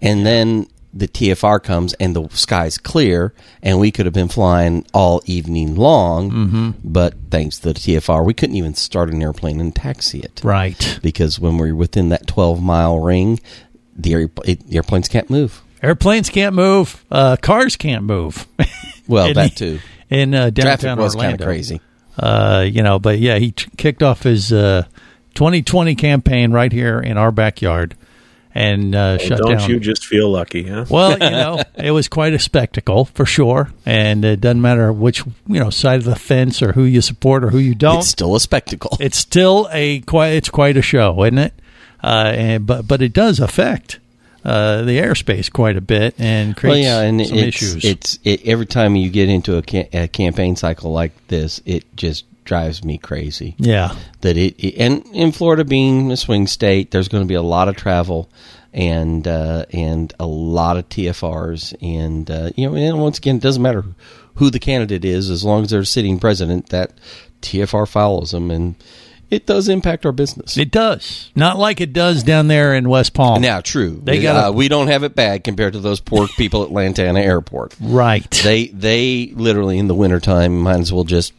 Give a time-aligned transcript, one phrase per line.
[0.00, 4.84] And then the TFR comes and the sky's clear, and we could have been flying
[4.92, 6.30] all evening long.
[6.30, 6.70] Mm-hmm.
[6.84, 10.40] But thanks to the TFR, we couldn't even start an airplane and taxi it.
[10.44, 10.98] Right.
[11.02, 13.40] Because when we're within that 12 mile ring,
[13.96, 15.62] the, it, the airplanes can't move.
[15.82, 17.04] Airplanes can't move.
[17.10, 18.46] Uh, cars can't move.
[19.08, 19.80] Well, that too.
[20.10, 21.44] In uh, Traffic downtown was kind Orlando.
[21.44, 21.80] of crazy.
[22.16, 24.84] Uh, you know, but yeah, he t- kicked off his uh,
[25.34, 27.96] 2020 campaign right here in our backyard
[28.54, 29.70] and uh, shut Don't down.
[29.70, 30.84] you just feel lucky, huh?
[30.90, 35.24] well, you know, it was quite a spectacle for sure, and it doesn't matter which
[35.46, 37.98] you know side of the fence or who you support or who you don't.
[37.98, 38.96] It's still a spectacle.
[39.00, 41.54] it's still a quite it's quite a show, isn't it?
[42.02, 44.00] Uh, and but but it does affect
[44.44, 47.84] uh, the airspace quite a bit and Well, yeah, and some it's, issues.
[47.84, 51.84] It's it, every time you get into a, ca- a campaign cycle like this, it
[51.94, 53.54] just drives me crazy.
[53.58, 57.34] yeah, That it, it- and in Florida being a swing state, there's going to be
[57.34, 58.28] a lot of travel
[58.72, 63.42] and uh, and a lot of TFRs, and uh, you know, and once again, it
[63.42, 63.84] doesn't matter
[64.36, 66.92] who the candidate is, as long as they're sitting president, that
[67.42, 68.74] TFR follows them, and
[69.28, 70.56] it does impact our business.
[70.56, 71.30] it does.
[71.34, 73.40] Not like it does down there in West Palm.
[73.42, 76.62] now, true, They gotta- uh, we don't have it bad compared to those poor people
[76.62, 77.74] at Lantana Airport.
[77.80, 78.30] right.
[78.42, 81.32] They they literally in the wintertime might as well just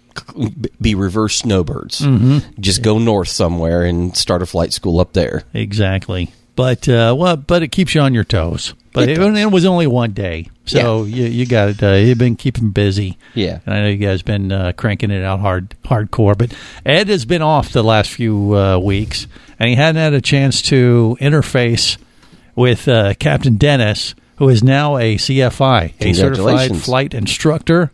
[0.82, 2.02] be reverse snowbirds.
[2.02, 2.60] Mm-hmm.
[2.62, 5.44] Just go north somewhere and start a flight school up there.
[5.54, 6.32] Exactly.
[6.56, 8.74] But uh, well, but it keeps you on your toes.
[8.94, 11.82] But It it, it was only one day, so you you got it.
[11.82, 13.18] Uh, you've been keeping busy.
[13.34, 13.60] Yeah.
[13.66, 16.38] and I know you guys been uh, cranking it out hard, hardcore.
[16.38, 16.54] But
[16.86, 19.26] Ed has been off the last few uh, weeks,
[19.58, 21.98] and he hadn't had a chance to interface
[22.56, 27.92] with uh, Captain Dennis, who is now a CFI, a certified flight instructor.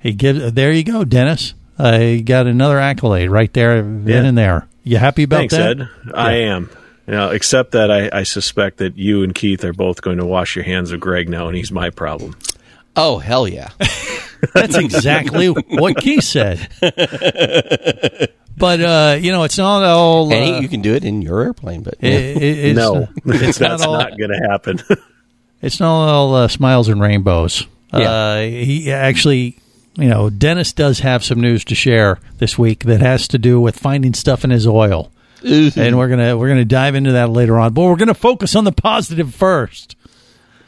[0.00, 0.52] He gives.
[0.52, 1.52] There you go, Dennis.
[1.78, 4.24] Uh, you got another accolade right there, then Yeah.
[4.24, 4.68] and there.
[4.84, 5.80] You happy about Thanks, that?
[5.80, 5.88] Ed.
[6.14, 6.70] I am.
[7.06, 10.26] You know, except that I, I suspect that you and Keith are both going to
[10.26, 12.36] wash your hands of Greg now, and he's my problem.
[12.96, 13.70] Oh hell yeah!
[14.54, 16.68] That's exactly what Keith said.
[18.56, 20.32] But uh, you know, it's not all.
[20.32, 22.10] Uh, and you can do it in your airplane, but yeah.
[22.10, 23.98] it- it- it's, no, it's that's not all.
[23.98, 24.80] not going to happen.
[25.60, 27.66] It's not all uh, smiles and rainbows.
[27.92, 28.08] Yeah.
[28.12, 29.58] Uh, he actually,
[29.98, 33.60] you know, Dennis does have some news to share this week that has to do
[33.60, 35.10] with finding stuff in his oil,
[35.42, 37.74] and we're gonna we're gonna dive into that later on.
[37.74, 39.96] But we're gonna focus on the positive first.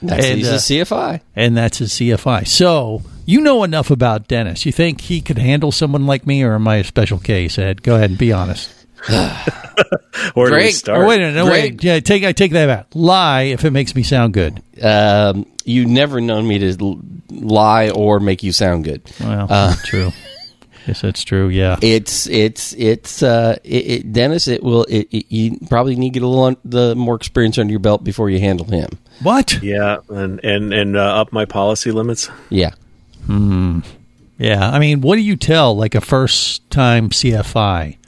[0.02, 1.20] That's and, he's uh, CFI.
[1.36, 2.48] and that's his CFI.
[2.48, 4.66] So you know enough about Dennis.
[4.66, 7.58] You think he could handle someone like me, or am I a special case?
[7.58, 8.70] Ed, go ahead and be honest.
[10.34, 10.98] Where do we start?
[11.00, 11.82] Or wait a minute, no, wait.
[11.82, 12.86] Yeah, take I take that back.
[12.94, 14.62] Lie if it makes me sound good.
[14.82, 17.00] Um, you never known me to
[17.30, 19.02] lie or make you sound good.
[19.20, 20.12] Well, Uh, that's true.
[20.86, 21.48] Yes, that's true.
[21.50, 21.76] Yeah.
[21.82, 24.48] It's it's it's uh, it, it, Dennis.
[24.48, 24.84] It will.
[24.84, 27.80] It, it, you probably need to get a little un- the more experience under your
[27.80, 28.88] belt before you handle him.
[29.22, 29.62] What?
[29.62, 32.30] Yeah, and and and uh, up my policy limits.
[32.48, 32.70] Yeah.
[33.26, 33.80] Hmm.
[34.38, 37.98] Yeah, I mean, what do you tell like a first time CFI?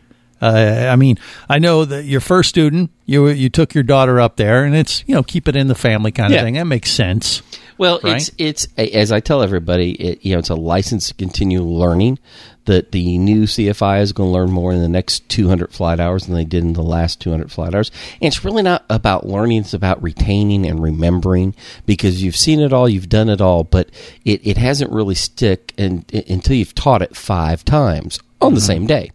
[0.41, 1.19] Uh, I mean,
[1.51, 5.04] I know that your first student, you you took your daughter up there, and it's
[5.07, 6.42] you know keep it in the family kind of Yeah.
[6.42, 6.54] thing.
[6.54, 7.42] That makes sense.
[7.83, 8.17] Well, Right?
[8.17, 12.21] it's it's as I tell everybody, it, you know, it's a license to continue learning.
[12.67, 16.27] That the new CFI is going to learn more in the next 200 flight hours
[16.27, 17.91] than they did in the last 200 flight hours.
[18.21, 22.73] And it's really not about learning; it's about retaining and remembering because you've seen it
[22.73, 23.91] all, you've done it all, but
[24.25, 28.67] it, it hasn't really stick and, until you've taught it five times on the mm-hmm.
[28.67, 29.11] same day.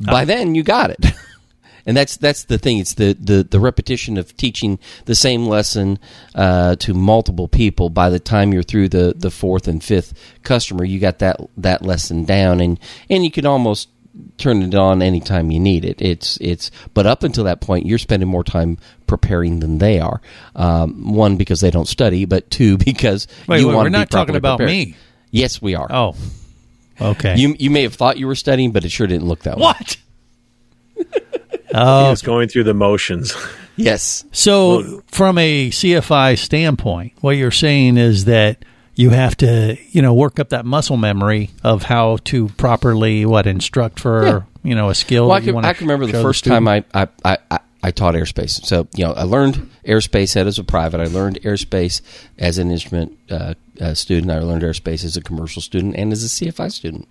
[0.00, 1.06] By uh, then, you got it.
[1.86, 2.78] and that's that's the thing.
[2.78, 5.98] It's the, the, the repetition of teaching the same lesson
[6.34, 7.90] uh, to multiple people.
[7.90, 11.82] By the time you're through the, the fourth and fifth customer, you got that that
[11.82, 12.78] lesson down, and
[13.08, 13.88] and you can almost
[14.38, 16.00] turn it on anytime you need it.
[16.02, 20.20] It's it's but up until that point, you're spending more time preparing than they are.
[20.56, 23.94] Um, one because they don't study, but two because Wait, you wait, want we're to
[23.94, 24.70] be not talking about prepared.
[24.88, 24.96] me.
[25.30, 25.86] Yes, we are.
[25.90, 26.16] Oh,
[27.00, 27.36] okay.
[27.36, 29.62] You you may have thought you were studying, but it sure didn't look that way.
[29.62, 29.96] what?
[31.70, 33.34] He oh, was going through the motions.
[33.76, 34.26] Yes.
[34.30, 38.62] so from a CFI standpoint, what you're saying is that
[38.94, 43.46] you have to, you know, work up that muscle memory of how to properly what
[43.46, 44.40] instruct for, Yeah.
[44.62, 45.28] you know, a skill.
[45.28, 46.66] Well, I that you can, wanna I can remember the first student.
[46.66, 48.62] time I, I, I, I, I taught airspace.
[48.66, 51.00] So, you know, I learned airspace head as a private.
[51.00, 52.02] I learned airspace
[52.38, 54.30] as an instrument uh, uh, student.
[54.30, 57.08] I learned airspace as a commercial student and as a CFI student.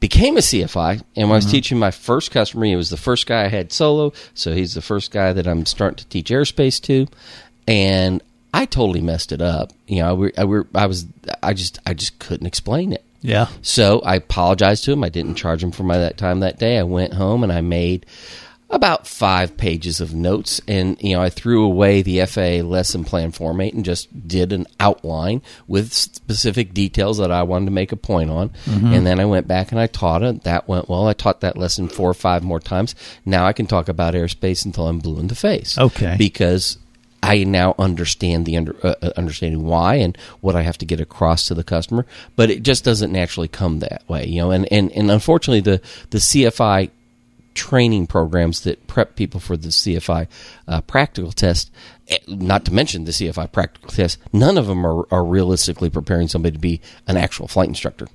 [0.00, 1.52] Became a CFI, and when I was mm-hmm.
[1.52, 4.80] teaching my first customer, he was the first guy I had solo, so he's the
[4.80, 7.06] first guy that I'm starting to teach airspace to,
[7.68, 8.22] and
[8.54, 9.72] I totally messed it up.
[9.86, 11.06] You know, I, were- I, were- I was,
[11.42, 13.04] I just, I just couldn't explain it.
[13.20, 13.48] Yeah.
[13.62, 15.04] So I apologized to him.
[15.04, 16.78] I didn't charge him for my that time that day.
[16.78, 18.06] I went home and I made
[18.70, 23.32] about five pages of notes, and you know I threw away the FA lesson plan
[23.32, 27.96] format and just did an outline with specific details that I wanted to make a
[27.96, 28.50] point on.
[28.94, 30.44] And then I went back and I taught it.
[30.44, 31.08] That went well.
[31.08, 32.94] I taught that lesson four or five more times.
[33.24, 35.76] Now I can talk about airspace until I'm blue in the face.
[35.76, 36.14] Okay.
[36.16, 36.78] because
[37.22, 41.00] I now understand the under, uh, uh, understanding why and what I have to get
[41.00, 42.06] across to the customer,
[42.36, 44.50] but it just doesn't naturally come that way, you know.
[44.50, 46.90] And and, and unfortunately, the the CFI
[47.60, 50.26] training programs that prep people for the CFI
[50.66, 51.70] uh, practical test,
[52.08, 56.26] eh, not to mention the CFI practical test, none of them are, are realistically preparing
[56.26, 58.08] somebody to be an actual flight instructor.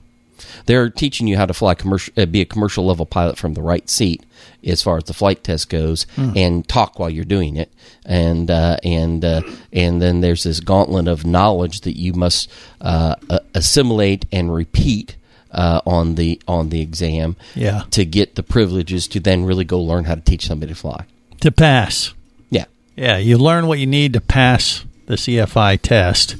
[0.65, 3.61] They're teaching you how to fly commercial, uh, be a commercial level pilot from the
[3.61, 4.25] right seat,
[4.65, 7.71] as far as the flight test goes, and talk while you're doing it,
[8.03, 12.49] and uh, and uh, and then there's this gauntlet of knowledge that you must
[12.81, 15.15] uh, uh, assimilate and repeat
[15.55, 17.83] uh, on the on the exam, Yeah.
[17.91, 21.05] to get the privileges to then really go learn how to teach somebody to fly.
[21.39, 22.13] To pass.
[22.51, 22.65] Yeah,
[22.95, 26.35] Yeah, you learn what you need to pass the CFI test,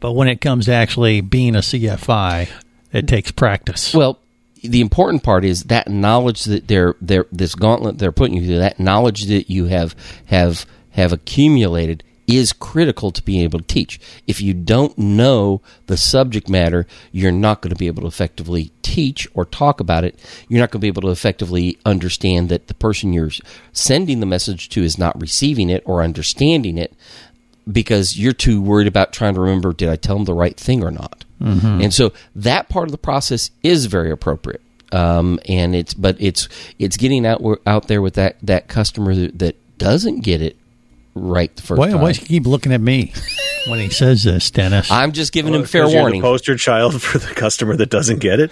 [0.00, 2.48] but when it comes to actually being a CFI,
[2.92, 3.92] it takes practice.
[3.94, 4.18] Well,
[4.62, 8.58] the important part is that knowledge that they're they're this gauntlet they're putting you through.
[8.58, 9.94] That knowledge that you have
[10.26, 14.00] have have accumulated is critical to being able to teach.
[14.26, 18.72] If you don't know the subject matter, you're not going to be able to effectively
[18.82, 20.18] teach or talk about it.
[20.48, 23.30] You're not going to be able to effectively understand that the person you're
[23.72, 26.94] sending the message to is not receiving it or understanding it
[27.70, 30.82] because you're too worried about trying to remember did I tell them the right thing
[30.82, 31.24] or not.
[31.40, 31.82] Mm-hmm.
[31.82, 34.62] And so that part of the process is very appropriate.
[34.92, 36.48] Um, and it's but it's
[36.78, 40.56] it's getting out out there with that that customer that, that doesn't get it
[41.14, 42.00] right the first Why, time.
[42.00, 43.12] why does he keep looking at me
[43.68, 44.90] when he says this, Dennis?
[44.90, 47.76] I'm just giving him Well, fair 'cause you're warning, The poster child for the customer
[47.76, 48.50] that doesn't get it.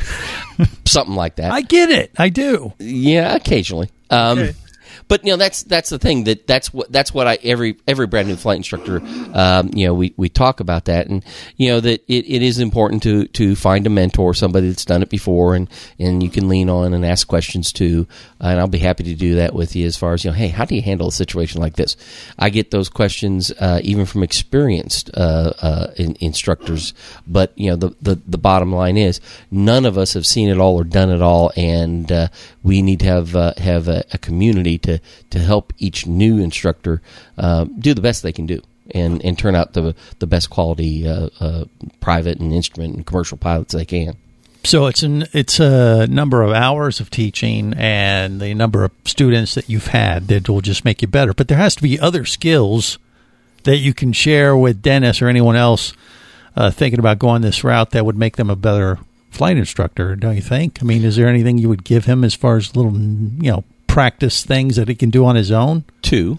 [0.87, 1.53] something like that.
[1.53, 2.11] I get it.
[2.19, 2.73] I do.
[2.79, 3.91] Yeah, occasionally.
[4.11, 4.55] Um, Okay.
[5.09, 8.07] But you know that's that's the thing that that's what that's what I every every
[8.07, 9.01] brand new flight instructor
[9.35, 11.09] um, you know we, we talk about that.
[11.09, 11.25] And
[11.57, 15.03] you know that it, it is important to to find a mentor somebody that's done
[15.03, 15.69] it before and
[15.99, 18.07] and you can lean on and ask questions to.
[18.41, 20.49] And I'll be happy to do that with you as far as you know hey
[20.49, 21.97] how do you handle a situation like this?
[22.39, 26.95] I get those questions uh, even from experienced uh, uh, in, instructors.
[27.27, 29.21] But you know the, the the bottom line is
[29.51, 31.53] none of us have seen it all or done it all.
[31.57, 32.29] And uh,
[32.63, 35.01] we need to have uh, have a, a community to
[35.31, 37.03] to help each new instructor
[37.39, 38.61] uh, do the best they can do
[38.91, 41.65] and and turn out the the best quality uh, uh,
[42.01, 44.17] private and instrument and commercial pilots they can.
[44.65, 49.55] So it's an it's a number of hours of teaching and the number of students
[49.55, 51.35] that you've had that will just make you better.
[51.35, 52.99] But there has to be other skills
[53.65, 55.93] that you can share with Dennis or anyone else
[56.57, 58.99] uh, thinking about going this route that would make them a better
[59.31, 60.15] flight instructor.
[60.15, 60.79] Don't you think?
[60.81, 63.65] I mean, is there anything you would give him as far as little you know
[63.93, 65.85] practice things that he can do on his own?
[66.03, 66.39] Two,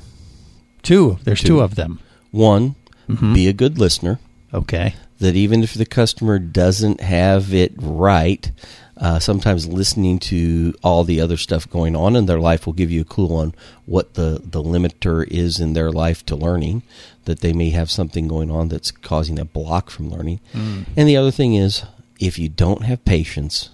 [0.82, 1.18] Two.
[1.24, 2.00] There's two, of them.
[2.32, 2.76] one,
[3.08, 4.20] be a good listener.
[4.54, 4.96] Okay.
[5.20, 8.52] that even if the customer doesn't have it right,
[8.98, 12.92] uh, sometimes listening to all the other stuff going on in their life will give
[12.92, 13.54] you a clue on
[13.86, 16.84] what the, the limiter is in their life to learning,
[17.26, 20.40] that they may have something going on that's causing a block from learning.
[20.54, 21.84] And the other thing is,
[22.20, 23.70] if you don't have patience,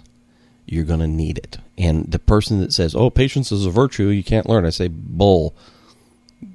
[0.71, 1.57] you're going to need it.
[1.77, 4.87] And the person that says, "Oh, patience is a virtue, you can't learn," I say,
[4.87, 5.55] "Bull."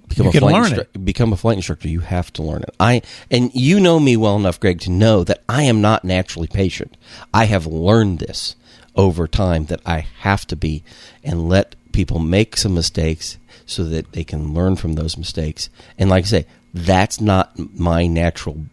[0.08, 1.88] Become You a flight instru- Become a flight instructor.
[1.88, 2.74] You have to learn it.
[2.78, 6.46] I and you know me well enough, Greg, to know that I am not naturally
[6.46, 6.96] patient.
[7.32, 8.54] I have learned this
[8.96, 10.84] over time that I have to be,
[11.22, 15.68] and let people make some mistakes so that they can learn from those mistakes.
[15.98, 18.66] And like I say, that's not my natural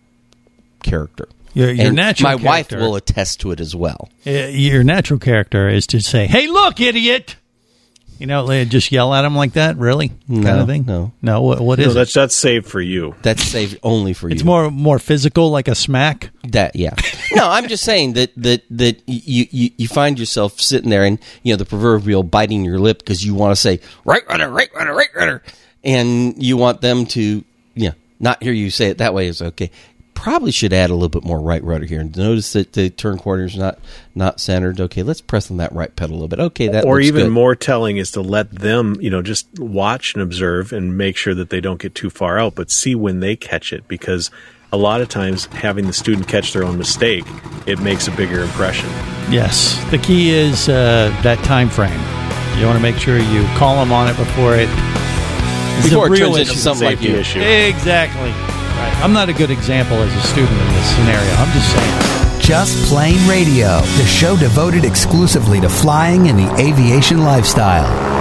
[0.83, 1.27] character.
[1.53, 4.09] Your, your and natural my wife will attest to it as well.
[4.25, 7.35] uh, your natural character is to say, "Hey, look, idiot!"
[8.19, 9.77] You know, like, just yell at him like that.
[9.77, 10.85] Really, kind No, of thing.
[10.85, 11.11] no.
[11.23, 11.41] no.
[11.41, 11.95] What, what No, is it?
[11.95, 13.15] that's that's saved for you.
[13.23, 14.35] That's saved only for you.
[14.35, 16.29] It's more more physical, like a smack.
[16.49, 16.93] That yeah.
[17.33, 21.17] No, I'm just saying that that that you, you you find yourself sitting there and
[21.43, 24.69] you know the proverbial biting your lip because you want to say right rudder, right
[24.75, 25.41] rudder, right rudder,
[25.83, 27.43] and you want them to
[27.73, 29.71] yeah not hear you say it that way is okay.
[30.21, 31.99] Probably should add a little bit more right rudder here.
[31.99, 33.79] And notice that the turn corner's not
[34.13, 34.79] not centered.
[34.79, 36.39] Okay, let's press on that right pedal a little bit.
[36.39, 37.31] Okay, that or looks even good.
[37.31, 41.33] more telling is to let them, you know, just watch and observe and make sure
[41.33, 44.29] that they don't get too far out, but see when they catch it because
[44.71, 47.25] a lot of times having the student catch their own mistake,
[47.65, 48.89] it makes a bigger impression.
[49.31, 51.99] Yes, the key is uh, that time frame.
[52.59, 54.67] You want to make sure you call them on it before it
[55.81, 56.59] before a it real turns into issue.
[56.59, 57.17] something like Safety you.
[57.17, 57.39] issue.
[57.39, 58.60] Exactly.
[58.77, 59.03] Right.
[59.03, 61.31] I'm not a good example as a student in this scenario.
[61.35, 62.39] I'm just saying.
[62.39, 68.20] Just Plane Radio, the show devoted exclusively to flying and the aviation lifestyle.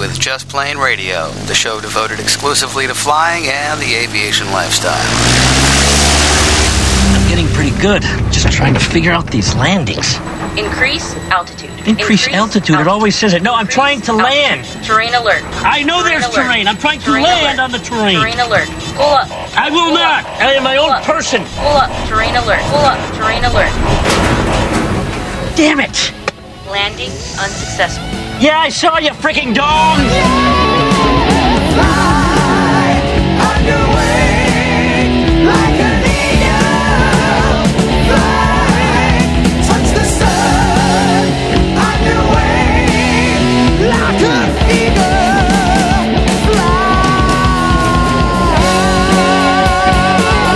[0.00, 4.96] With Just Plane Radio, the show devoted exclusively to flying and the aviation lifestyle.
[7.12, 8.00] I'm getting pretty good.
[8.32, 10.16] Just trying to figure out these landings.
[10.56, 11.68] Increase altitude.
[11.86, 12.80] Increase altitude.
[12.80, 13.42] It always says it.
[13.42, 14.64] No, I'm trying to land.
[14.82, 15.42] Terrain alert.
[15.62, 16.46] I know there's alert.
[16.46, 16.66] terrain.
[16.66, 17.64] I'm trying to land alert.
[17.64, 18.18] on the terrain.
[18.18, 18.68] Terrain alert.
[18.96, 19.28] Pull up.
[19.54, 20.24] I will Pull not.
[20.24, 20.40] up.
[20.40, 21.04] I am my Pull own up.
[21.04, 21.44] person.
[21.44, 21.90] Pull up.
[22.08, 22.62] Terrain alert.
[22.72, 23.14] Pull up.
[23.16, 23.70] Terrain alert.
[25.56, 26.14] Damn it.
[26.66, 28.19] Landing unsuccessful.
[28.40, 29.98] Yeah, I saw you, freaking dog.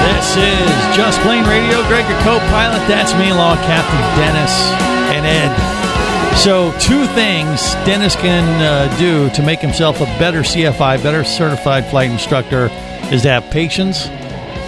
[0.01, 1.87] This is Just Plane Radio.
[1.89, 2.89] Greg, your co-pilot.
[2.89, 4.71] That's me, Law Captain Dennis
[5.13, 5.84] and Ed.
[6.37, 11.87] So, two things Dennis can uh, do to make himself a better CFI, better certified
[11.87, 12.69] flight instructor,
[13.11, 14.05] is to have patience.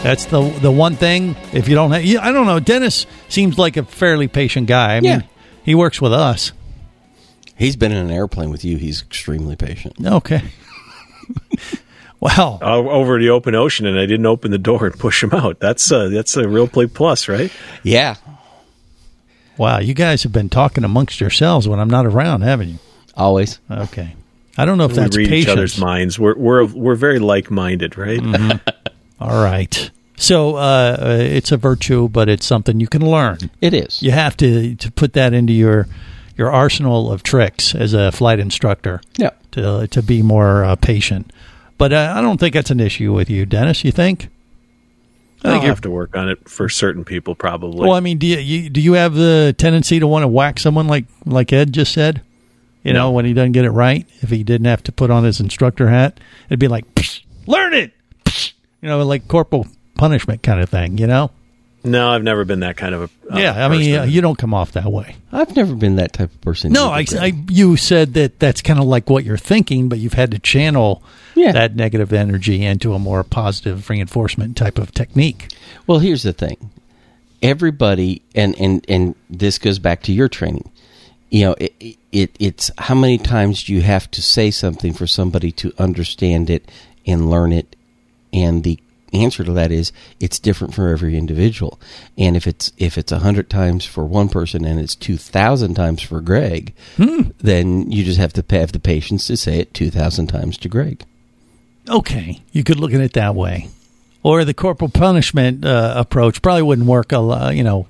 [0.02, 1.36] That's the the one thing.
[1.52, 2.60] If you don't have, I don't know.
[2.60, 4.96] Dennis seems like a fairly patient guy.
[4.96, 5.20] I mean, Yeah.
[5.64, 6.52] he works with us.
[7.58, 8.78] He's been in an airplane with you.
[8.78, 9.94] He's extremely patient.
[10.02, 10.42] Okay.
[12.20, 12.58] wow.
[12.62, 15.60] O- over the open ocean, and I didn't open the door and push him out.
[15.60, 17.52] That's a, that's a real play plus, right?
[17.82, 18.14] Yeah,
[19.58, 19.78] Wow.
[19.78, 22.78] You guys have been talking amongst yourselves when I'm not around, haven't you?
[23.16, 23.58] always.
[23.70, 24.14] Okay.
[24.58, 25.44] I don't know if that's read patience.
[25.44, 26.18] each other's minds.
[26.18, 28.20] We're we're we're very like minded, right?
[29.20, 29.90] All right.
[30.16, 33.38] So uh, uh, it's a virtue, but it's something you can learn.
[33.60, 34.02] It is.
[34.02, 35.88] You have to to put that into your
[36.38, 39.00] your arsenal of tricks as a flight instructor.
[39.18, 39.30] Yeah.
[39.52, 41.32] To to be more uh, patient.
[41.78, 43.84] But uh, I don't think that's an issue with you, Dennis.
[43.84, 44.28] You think?
[45.44, 45.54] I think oh.
[45.54, 47.86] you're- have to work on it for certain people, probably.
[47.86, 50.58] Well, I mean, do you, you do you have the tendency to want to whack
[50.58, 52.22] someone like like Ed just said?
[52.82, 55.24] You know, when he doesn't get it right, if he didn't have to put on
[55.24, 57.92] his instructor hat, it'd be like, "Psh, learn it.
[58.24, 59.66] Psh," You know, like corporal
[59.96, 60.96] punishment kind of thing.
[60.96, 61.32] You know?
[61.86, 63.34] No, I've never been that kind of a.
[63.34, 64.10] uh, yeah, I mean, person.
[64.10, 65.16] you don't come off that way.
[65.32, 66.72] I've never been that type of person.
[66.72, 70.12] No, I, I you said that that's kind of like what you're thinking, but you've
[70.14, 71.02] had to channel
[71.34, 71.52] Yeah.
[71.52, 75.48] that negative energy into a more positive reinforcement type of technique.
[75.86, 76.70] Well, here's the thing.
[77.42, 80.70] Everybody, and and and this goes back to your training.
[81.30, 85.06] You know, it, it it's how many times do you have to say something for
[85.06, 86.70] somebody to understand it
[87.06, 87.76] and learn it,
[88.32, 88.78] and the
[89.22, 91.80] answer to that is it's different for every individual.
[92.16, 95.74] And if it's if it's a hundred times for one person and it's two thousand
[95.74, 96.74] times for Greg,
[97.38, 100.68] then you just have to have the patience to say it two thousand times to
[100.68, 101.04] Greg.
[101.88, 103.68] Okay, you could look at it that way,
[104.22, 107.54] or the corporal punishment uh, approach probably wouldn't work a lot.
[107.54, 107.86] You know,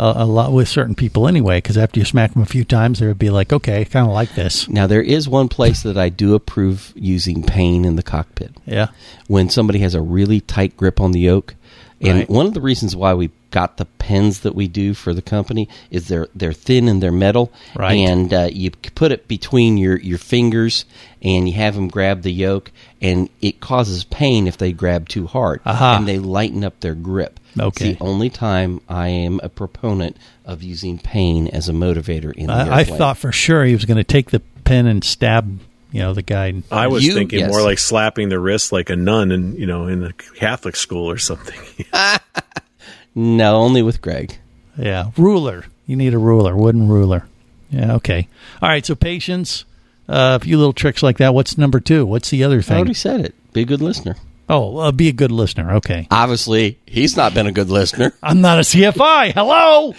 [0.00, 2.98] a, a lot with certain people anyway, because after you smack them a few times,
[2.98, 4.68] they would be like, okay, I kind of like this.
[4.68, 8.52] Now there is one place that I do approve using pain in the cockpit.
[8.66, 8.88] Yeah.
[9.28, 11.54] When somebody has a really tight grip on the yoke.
[12.02, 12.30] And Right.
[12.30, 15.68] one of the reasons why we got the pens that we do for the company
[15.90, 17.92] is they're they're thin and they're metal, Right.
[18.08, 20.86] And uh, you put it between your, your fingers,
[21.20, 22.70] and you have them grab the yoke,
[23.02, 25.96] and it causes pain if they grab too hard, Aha.
[25.98, 27.38] and they lighten up their grip.
[27.58, 27.90] Okay.
[27.90, 32.46] It's the only time I am a proponent of using pain as a motivator in
[32.46, 32.98] the I, I airplane.
[32.98, 35.58] thought for sure he was going to take the pen and stab,
[35.92, 36.62] you know, the guy.
[36.70, 37.50] I was You- thinking yes.
[37.50, 41.10] more like slapping the wrist like a nun in you know in a Catholic school
[41.10, 41.58] or something.
[43.14, 44.38] no, only with Greg.
[44.76, 45.64] Yeah, ruler.
[45.86, 47.26] You need a ruler, wooden ruler.
[47.70, 48.28] Yeah, okay.
[48.62, 49.64] All right, so patience,
[50.08, 51.34] uh, a few little tricks like that.
[51.34, 52.06] What's number two?
[52.06, 52.74] What's the other thing?
[52.74, 52.78] I thing?
[52.78, 53.34] already said it.
[53.52, 54.16] Be a good listener.
[54.50, 55.76] Oh, uh, be a good listener.
[55.76, 56.08] Okay.
[56.10, 58.12] Obviously, he's not been a good listener.
[58.22, 59.32] I'm not a CFI.
[59.32, 59.94] Hello.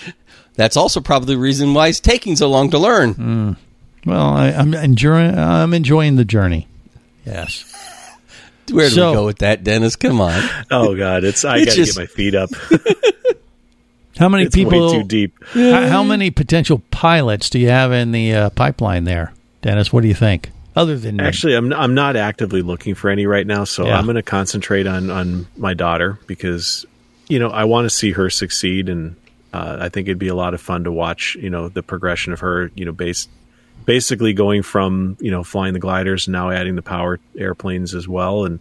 [0.55, 3.55] That's also probably the reason why he's taking so long to learn.
[4.05, 5.37] Well, I, I'm enjoying.
[5.37, 6.67] I'm enjoying the journey.
[7.25, 7.63] Yes.
[8.71, 9.95] Where do So- we go with that, Dennis?
[9.95, 10.41] Come on.
[10.71, 12.49] oh God, it's I It's got to just- get my feet up.
[14.17, 14.91] How many It's way people?
[14.91, 15.33] too deep.
[15.53, 19.91] How, how many potential pilots do you have in the uh, pipeline there, Dennis?
[19.93, 20.51] What do you think?
[20.75, 23.97] Other than Actually, I'm I'm not actively looking for any right now, so Yeah.
[23.97, 26.85] I'm going to concentrate on on my daughter because
[27.27, 29.15] you know I want to see her succeed, and
[29.53, 31.35] uh, I think it'd be a lot of fun to watch.
[31.39, 32.71] You know the progression of her.
[32.75, 33.29] You know, based
[33.85, 38.07] basically going from you know flying the gliders and now adding the power airplanes as
[38.07, 38.59] well, and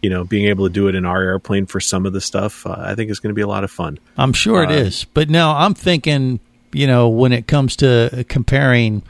[0.00, 2.66] you know being able to do it in our airplane for some of the stuff.
[2.66, 3.98] Uh, I think it's going to be a lot of fun.
[4.16, 5.04] I'm sure it Uh, is.
[5.12, 6.40] But now I'm thinking,
[6.72, 9.02] you know, when it comes to comparing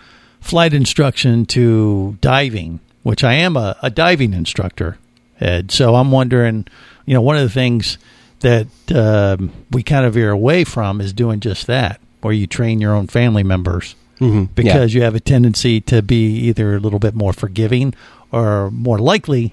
[0.43, 4.99] flight instruction to diving, which I am a, a diving instructor,
[5.41, 5.71] Ed.
[5.71, 6.67] So I'm wondering,
[7.07, 7.97] you know, one of the things
[8.41, 12.81] that um, we kind of veer away from is doing just that, where you train
[12.81, 14.49] your own family members Mhm.
[14.55, 17.93] because you have a tendency to be either a little bit more forgiving
[18.31, 19.53] or more likely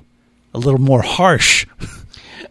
[0.53, 1.65] a little more harsh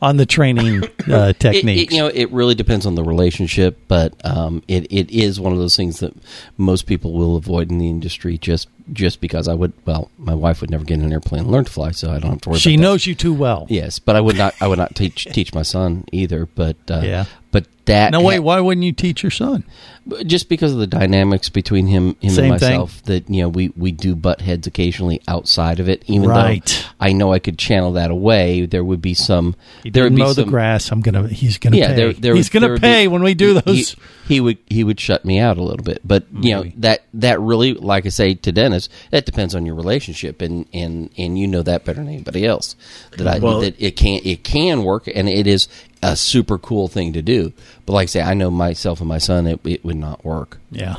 [0.01, 1.93] on the training uh, It- techniques.
[1.93, 5.53] It, you know, it really depends on the relationship, but um, it, it is one
[5.53, 6.15] of those things that
[6.57, 9.73] most people will avoid in the industry just just because I would.
[9.85, 12.19] Well, my wife would never get in an airplane and learn to fly, so I
[12.19, 12.59] don't have to worry.
[12.59, 12.83] she about that.
[12.89, 13.67] knows you too well.
[13.69, 14.55] Yes, but I would not.
[14.61, 16.47] I would not teach teach my son either.
[16.47, 17.25] But uh, Yeah.
[17.51, 18.41] but that No, wait.
[18.41, 19.65] Why wouldn't you teach your son?
[20.25, 22.71] just because of the dynamics between him, him Same and thing.
[22.71, 26.03] myself, that you know we we do butt heads occasionally outside of it.
[26.07, 26.65] Even Right.
[26.65, 29.55] though I know I could channel that away, there would be some.
[29.83, 30.91] He there would be mow some, the grass.
[30.91, 31.29] I'm gonna.
[31.29, 31.95] He's gonna yeah, pay.
[31.95, 33.97] there, there he's would- gonna would pay be- when we do those.
[34.27, 37.03] He, he would he would shut me out a little bit, but you know that
[37.15, 38.78] that really, like I say to Dennis,
[39.11, 42.77] that depends on your relationship, and and and you know that better than anybody else.
[43.17, 45.67] That I Well- that it can it can work, and it is
[46.03, 47.53] a super cool thing to do.
[47.87, 50.59] But like I say, I know myself and my son, it, it would not work.
[50.71, 50.97] yeah.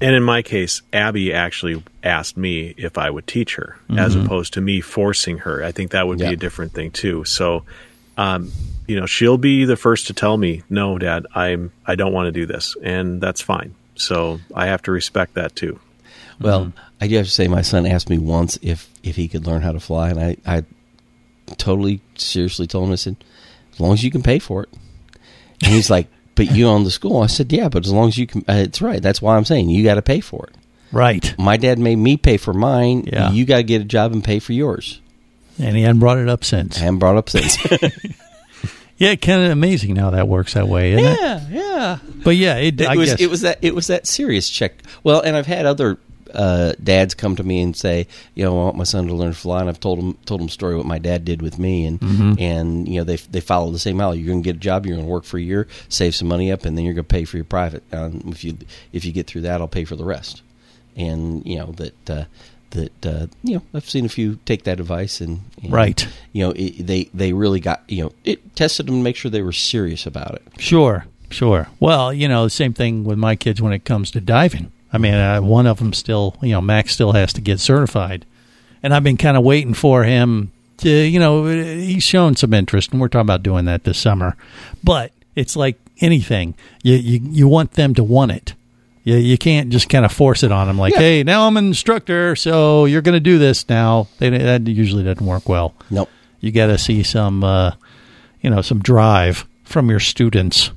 [0.00, 4.24] And in my case, Abby actually asked me if I would teach her, as Mhm.
[4.24, 5.62] opposed to me forcing her.
[5.64, 6.28] I think that would Yeah.
[6.28, 7.24] be a different thing too.
[7.24, 7.62] So,
[8.18, 8.50] um,
[8.86, 12.26] you know, she'll be the first to tell me, "No, Dad, I'm I don't want
[12.26, 13.74] to do this," and that's fine.
[13.94, 15.78] So I have to respect that too.
[16.42, 16.78] Well, Mm-hmm.
[17.00, 19.62] I do have to say, my son asked me once if if he could learn
[19.62, 20.64] how to fly, and I, I
[21.56, 23.16] totally seriously told him, I said,
[23.72, 24.68] as long as you can pay for it.
[25.64, 27.20] And he's like, but you own the school.
[27.22, 29.02] I said, yeah, but as long as you can, uh, it's right.
[29.02, 30.54] That's why I'm saying you got to pay for it.
[30.92, 31.34] Right.
[31.38, 33.04] My dad made me pay for mine.
[33.12, 33.30] Yeah.
[33.32, 35.00] You got to get a job and pay for yours.
[35.58, 36.76] And he hadn't brought it up since.
[36.78, 37.56] I haven't brought up since.
[38.98, 41.18] Yeah, kind of amazing how that works that way, isn't it?
[41.20, 41.98] Yeah, yeah.
[42.22, 44.74] But yeah, it, It I was guess it was that it was that serious check.
[45.02, 45.98] Well, and I've had other
[46.34, 49.32] uh, dads come to me and say, you know, I want my son to learn
[49.32, 51.58] to fly, and I've told him told him a story what my dad did with
[51.58, 52.40] me, and Mhm.
[52.40, 54.14] and you know they they follow the same model.
[54.14, 56.28] You're going to get a job, you're going to work for a year, save some
[56.28, 57.82] money up, and then you're going to pay for your private.
[57.92, 58.56] Um, if you
[58.92, 60.42] if you get through that, I'll pay for the rest.
[60.96, 62.10] And you know that.
[62.10, 62.24] Uh,
[62.70, 66.08] that uh, you know, I've seen a few take that advice, and, and Right.
[66.32, 69.30] You know, it, they they really got you know it tested them to make sure
[69.30, 70.42] they were serious about it.
[70.58, 71.68] Sure, sure.
[71.80, 74.71] Well, you know, the same thing with my kids when it comes to diving.
[74.92, 78.26] I mean, uh, one of them still, you know, Max still has to get certified,
[78.82, 82.92] and I've been kind of waiting for him to, you know, he's shown some interest,
[82.92, 84.36] and we're talking about doing that this summer.
[84.84, 88.54] But it's like anything, you you, you want them to want it.
[89.04, 91.00] You, you can't just kind of force it on them like, Yeah.
[91.00, 94.08] hey, now I'm an instructor, so you're going to do this now.
[94.18, 95.74] They, that usually doesn't work well.
[95.90, 96.08] Nope.
[96.40, 97.72] You got to see some, uh,
[98.42, 100.70] you know, some drive from your students.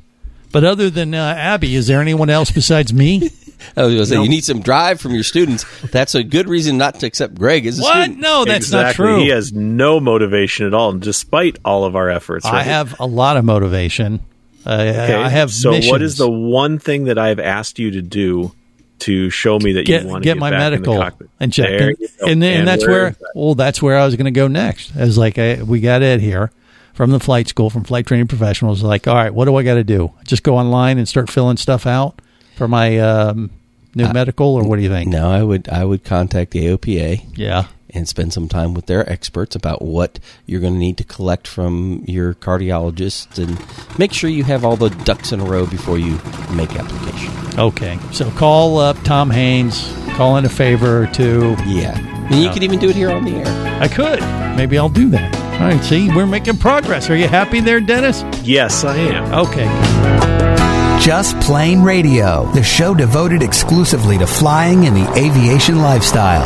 [0.51, 3.29] But other than uh, Abby, is there anyone else besides me?
[3.77, 4.23] I was going to say, No.
[4.23, 5.65] you need some drive from your students.
[5.89, 8.03] That's a good reason not to accept Greg as a What?
[8.03, 8.19] student.
[8.21, 9.05] No, that's not exactly.
[9.05, 9.19] true.
[9.19, 12.45] He has no motivation at all, despite all of our efforts.
[12.45, 14.19] I have a lot of motivation.
[14.65, 16.01] Uh, Okay, I have So, what missions.
[16.01, 18.51] is the one thing that I've asked you to do
[18.99, 21.05] to show me that get you want to get get my back medical in the
[21.05, 21.29] cockpit?
[21.39, 22.25] and check, There and, you go.
[22.27, 23.31] and, and that's where, is that?
[23.35, 24.95] well, that's where I was going to go next.
[24.95, 26.51] I was like, I, we got Ed here
[26.95, 28.81] from the flight school, from Flight Training Professionals.
[28.81, 30.13] Like, all right, what do I got to do?
[30.25, 32.21] Just go online and start filling stuff out
[32.55, 33.51] for my um,
[33.93, 35.09] new medical, or what do you think?
[35.09, 37.37] No, I would I would contact the AOPA.
[37.37, 37.67] Yeah.
[37.89, 41.47] And spend some time with their experts about what you're going to need to collect
[41.47, 43.57] from your cardiologist and
[43.97, 46.19] make sure you have all the ducks in a row before you
[46.51, 47.31] make application.
[47.57, 51.55] Okay, so call up Tom Haines, call in a favor or two.
[51.65, 51.97] Yeah.
[52.29, 53.81] And you could even do it here on the air.
[53.81, 54.19] I could.
[54.57, 55.44] Maybe I'll do that.
[55.55, 57.09] All right, see, we're making progress.
[57.09, 58.23] Are you happy there, Dennis?
[58.43, 59.33] Yes, I am.
[59.33, 59.65] Okay.
[61.01, 66.43] Just Plane Radio, the show devoted exclusively to flying and the aviation lifestyle.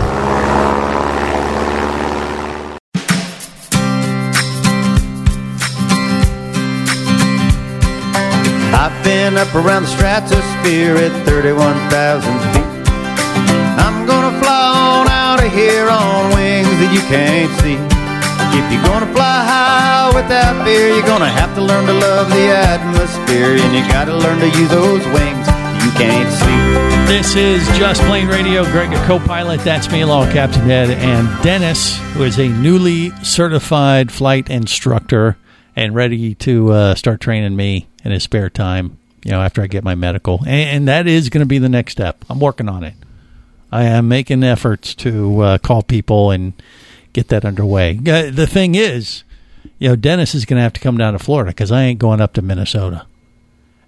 [8.74, 12.90] I've been up around the stratosphere at 31,000 feet.
[13.80, 17.99] I'm gonna fly on out of here on wings that you can't see.
[18.52, 22.48] If you're gonna fly high without fear, you're gonna have to learn to love the
[22.50, 25.48] atmosphere, and you gotta learn to use those wings
[25.84, 27.12] you can't see.
[27.12, 28.64] This is Just Plane Radio.
[28.66, 29.62] Greg, a co-pilot.
[29.62, 35.38] That's me, with Captain Ed, and Dennis, who is a newly certified flight instructor
[35.76, 38.98] and ready to uh, start training me in his spare time.
[39.24, 41.70] You know, after I get my medical, and, and that is going to be the
[41.70, 42.24] next step.
[42.30, 42.94] I'm working on it.
[43.72, 46.54] I am making efforts to uh, call people and
[47.14, 47.98] get that underway.
[48.00, 49.24] Uh, The thing is,
[49.78, 52.00] you know, Dennis is going to have to come down to Florida because I ain't
[52.00, 53.06] going up to Minnesota,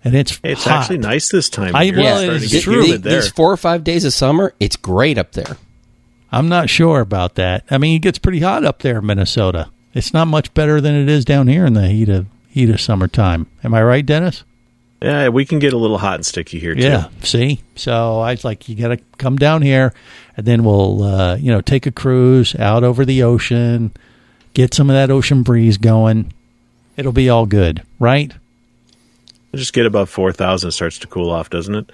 [0.04, 0.82] and it's It's hot.
[0.82, 1.76] actually nice this time.
[1.76, 2.04] I- of year.
[2.04, 2.84] well, It's it starting is to get true.
[2.86, 3.22] humid there.
[3.22, 5.58] These four or five days of summer, it's great up there.
[6.32, 7.64] I'm not sure about that.
[7.70, 9.68] I mean, it gets pretty hot up there in Minnesota.
[9.94, 12.80] It's not much better than it is down here in the heat of heat of
[12.80, 13.48] summertime.
[13.64, 14.44] Am I right, Dennis?
[15.02, 16.82] Yeah, we can get a little hot and sticky here too.
[16.82, 17.08] Yeah.
[17.24, 19.94] See, so I was like, you got to come down here,
[20.38, 23.92] and then we'll, uh, you know, take a cruise out over the ocean,
[24.54, 26.32] get some of that ocean breeze going.
[26.98, 28.32] It'll be all good, right?
[29.56, 31.92] Just get above four thousand, it starts to cool off, doesn't it?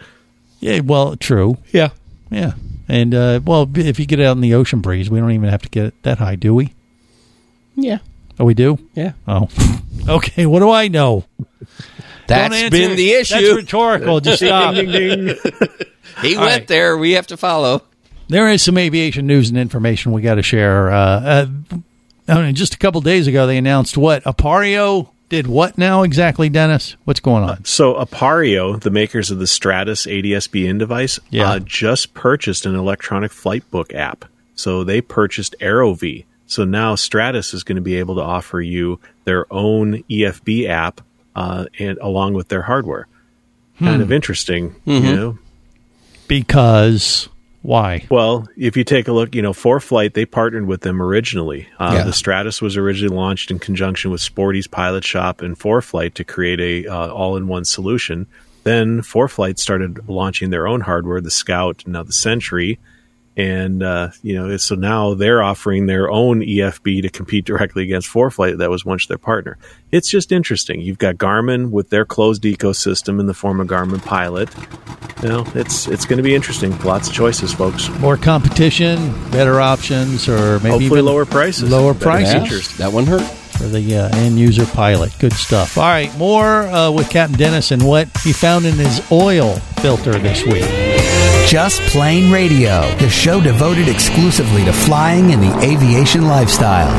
[0.59, 0.81] Yeah.
[0.81, 1.57] Well, true.
[1.71, 1.89] Yeah.
[2.29, 2.53] Yeah.
[2.89, 5.61] And uh, well, if you get out in the ocean breeze, we don't even have
[5.61, 6.73] to get that high, do we?
[7.75, 7.99] Yeah.
[8.39, 8.79] Oh, we do.
[8.93, 9.13] Yeah.
[9.27, 9.49] Oh.
[10.09, 10.45] okay.
[10.45, 11.25] What do I know?
[12.27, 13.35] That's Don't been the issue.
[13.35, 14.19] That's rhetorical.
[14.19, 14.75] Just stop.
[14.75, 15.35] Ding, ding, ding.
[16.21, 16.67] he All went right.
[16.67, 16.97] there.
[16.97, 17.81] We have to follow.
[18.29, 20.91] There is some aviation news and information we got to share.
[20.91, 21.45] Uh, uh,
[22.27, 25.47] I mean, just a couple days ago, they announced what Appareo did.
[25.47, 26.97] What now exactly, Dennis?
[27.05, 27.63] What's going on?
[27.63, 31.51] So Appareo, the makers of the Stratus ADSB in device, Yeah.
[31.51, 34.25] uh, just purchased an electronic flight book app.
[34.55, 36.25] So they purchased Aerovie.
[36.47, 40.99] So now Stratus is going to be able to offer you their own EFB app
[41.37, 43.07] uh, and along with their hardware.
[43.79, 44.01] Kind Hmm.
[44.01, 45.03] of interesting, Mhm.
[45.03, 45.37] you know.
[46.27, 47.29] Because
[47.61, 48.05] why?
[48.09, 51.67] Well, if you take a look, you know, ForeFlight, they partnered with them originally.
[51.79, 52.03] Uh, Yeah.
[52.03, 56.59] The Stratus was originally launched in conjunction with Sporty's Pilot Shop and ForeFlight to create
[56.59, 58.25] a uh, all-in-one solution.
[58.63, 62.79] Then ForeFlight started launching their own hardware, the Scout, now the Sentry,
[63.37, 68.09] and uh, you know, so now they're offering their own EFB to compete directly against
[68.11, 68.57] ForeFlight.
[68.57, 69.57] That was once their partner.
[69.91, 70.81] It's just interesting.
[70.81, 74.49] You've got Garmin with their closed ecosystem in the form of Garmin Pilot.
[75.21, 76.77] You know, it's it's going to be interesting.
[76.79, 77.89] Lots of choices, folks.
[77.99, 78.97] More competition,
[79.29, 82.41] better options, or maybe Hopefully even lower prices, Lower prices.
[82.41, 82.77] features.
[82.77, 83.21] That one hurt.
[83.57, 85.15] For the uh, end user pilot.
[85.17, 85.79] Good stuff.
[85.79, 90.13] All right, more uh, with Captain Dennis and what he found in his oil filter
[90.19, 90.96] this week.
[91.47, 96.91] Just Plane Radio, the show devoted exclusively to flying and the aviation lifestyle.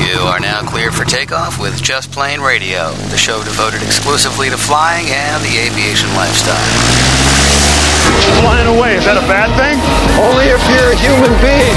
[0.00, 4.56] You are now clear for takeoff with Just Plane Radio, the show devoted exclusively to
[4.56, 7.25] flying and the aviation lifestyle.
[8.40, 9.76] Flying away, is that a bad thing?
[10.20, 11.76] Only if you're a human being.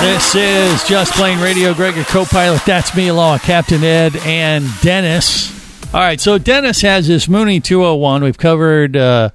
[0.00, 1.74] This is Just Plane Radio.
[1.74, 2.62] Greg, your co-pilot.
[2.64, 5.52] That's me, along with Captain Ed and Dennis.
[5.92, 8.22] All right, so Dennis has this Mooney 201.
[8.22, 9.30] We've covered, uh,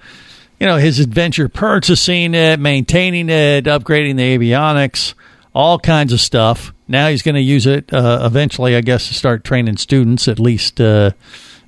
[0.59, 5.13] you know, his adventure purchasing it, maintaining it, upgrading the avionics,
[5.53, 6.73] all kinds of stuff.
[6.87, 10.39] Now he's going to use it uh, eventually, I guess, to start training students, at
[10.39, 11.11] least, uh,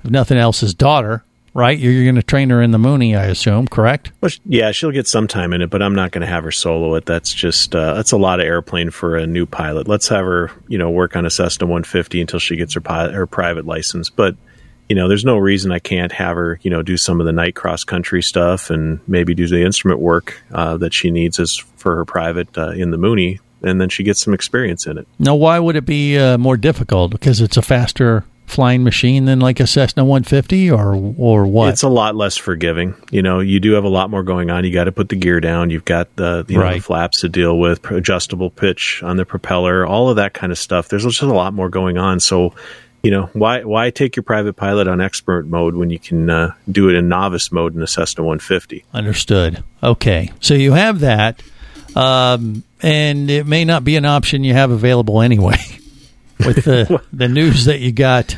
[0.02, 1.78] if nothing else, his daughter, right?
[1.78, 4.12] You're, you're going to train her in the Mooney, I assume, correct?
[4.20, 6.52] Well, yeah, she'll get some time in it, but I'm not going to have her
[6.52, 7.06] solo it.
[7.06, 9.88] That's just uh, that's a lot of airplane for a new pilot.
[9.88, 13.26] Let's have her, you know, work on a Cessna 150 until she gets her her
[13.26, 14.10] private license.
[14.10, 14.36] But
[14.88, 17.32] you know, there's no reason I can't have her, you know, do some of the
[17.32, 21.56] night cross country stuff and maybe do the instrument work uh, that she needs as
[21.56, 25.08] for her private uh, in the Mooney, and then she gets some experience in it.
[25.18, 27.10] Now, why would it be uh, more difficult?
[27.10, 31.70] Because it's a faster flying machine than like a Cessna 150, or or what?
[31.70, 32.94] It's a lot less forgiving.
[33.10, 34.64] You know, you do have a lot more going on.
[34.64, 35.70] You got to put the gear down.
[35.70, 39.86] You've got the you know, the flaps to deal with, adjustable pitch on the propeller,
[39.86, 40.88] all of that kind of stuff.
[40.88, 42.20] There's just a lot more going on.
[42.20, 42.54] So,
[43.02, 46.54] you know, why why take your private pilot on expert mode when you can uh,
[46.70, 48.84] do it in novice mode in a Cessna 150?
[48.92, 49.64] Understood.
[49.82, 51.42] Okay, so you have that,
[51.96, 55.56] um, and it may not be an option you have available anyway.
[56.44, 58.36] With the the news that you got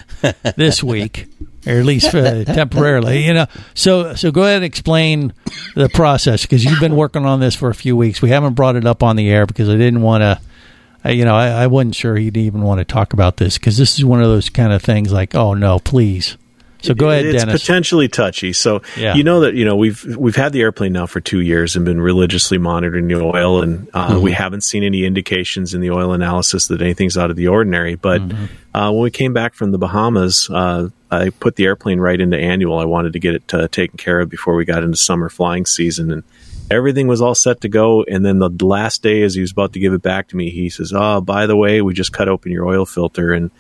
[0.55, 1.27] this week,
[1.67, 3.47] or at least uh, temporarily, you know.
[3.73, 5.33] So so go ahead and explain
[5.75, 8.21] the process because you've been working on this for a few weeks.
[8.21, 11.11] We haven't brought it up on the air because I didn't want to.
[11.11, 13.99] You know, I, I wasn't sure he'd even want to talk about this because this
[13.99, 16.37] is one of those kind of things like, oh no, please.
[16.83, 17.35] So go ahead, Dennis.
[17.35, 17.63] it's Dennis.
[17.63, 18.53] potentially touchy.
[18.53, 19.15] So Yeah.
[19.15, 21.85] you know that you know we've we've had the airplane now for two years and
[21.85, 24.21] been religiously monitoring the oil, and uh, Mm-hmm.
[24.23, 27.95] we haven't seen any indications in the oil analysis that anything's out of the ordinary.
[27.95, 28.45] But Mm-hmm.
[28.77, 32.37] uh, when we came back from the Bahamas, uh, I put the airplane right into
[32.39, 32.79] annual.
[32.79, 35.65] I wanted to get it uh, taken care of before we got into summer flying
[35.67, 36.23] season, and
[36.71, 38.03] everything was all set to go.
[38.05, 40.51] And then the last day, as he was about to give it back to me,
[40.51, 43.51] he says, "Oh, by the way, we just cut open your oil filter, and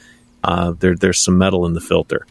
[0.45, 2.27] uh, there, there's some metal in the filter."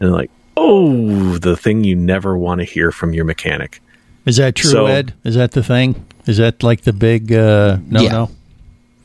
[0.00, 3.80] And like, oh, the thing you never want to hear from your mechanic.
[4.24, 5.14] Is that true, So- Ed?
[5.24, 6.04] Is that the thing?
[6.26, 8.12] Is that like the big uh, no Yeah.
[8.12, 8.30] no?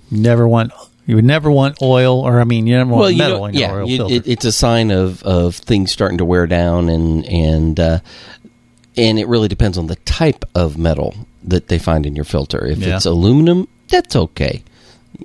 [0.10, 0.72] Never want
[1.08, 3.54] you would never want oil, or I mean, you never want well, you metal in
[3.56, 4.14] your yeah, oil you- filter.
[4.16, 8.00] it, it's a sign of, of things starting to wear down, and and uh,
[8.98, 12.66] and it really depends on the type of metal that they find in your filter.
[12.66, 12.96] If Yeah.
[12.98, 14.64] it's aluminum, that's okay.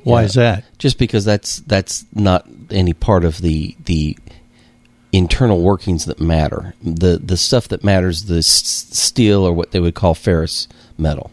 [0.05, 0.27] Why Yeah.
[0.27, 0.65] is that?
[0.79, 4.17] Just because that's that's not any part of the the
[5.17, 6.75] internal workings that matter.
[6.83, 11.31] The the stuff that matters, the s- steel or what they would call ferrous metal.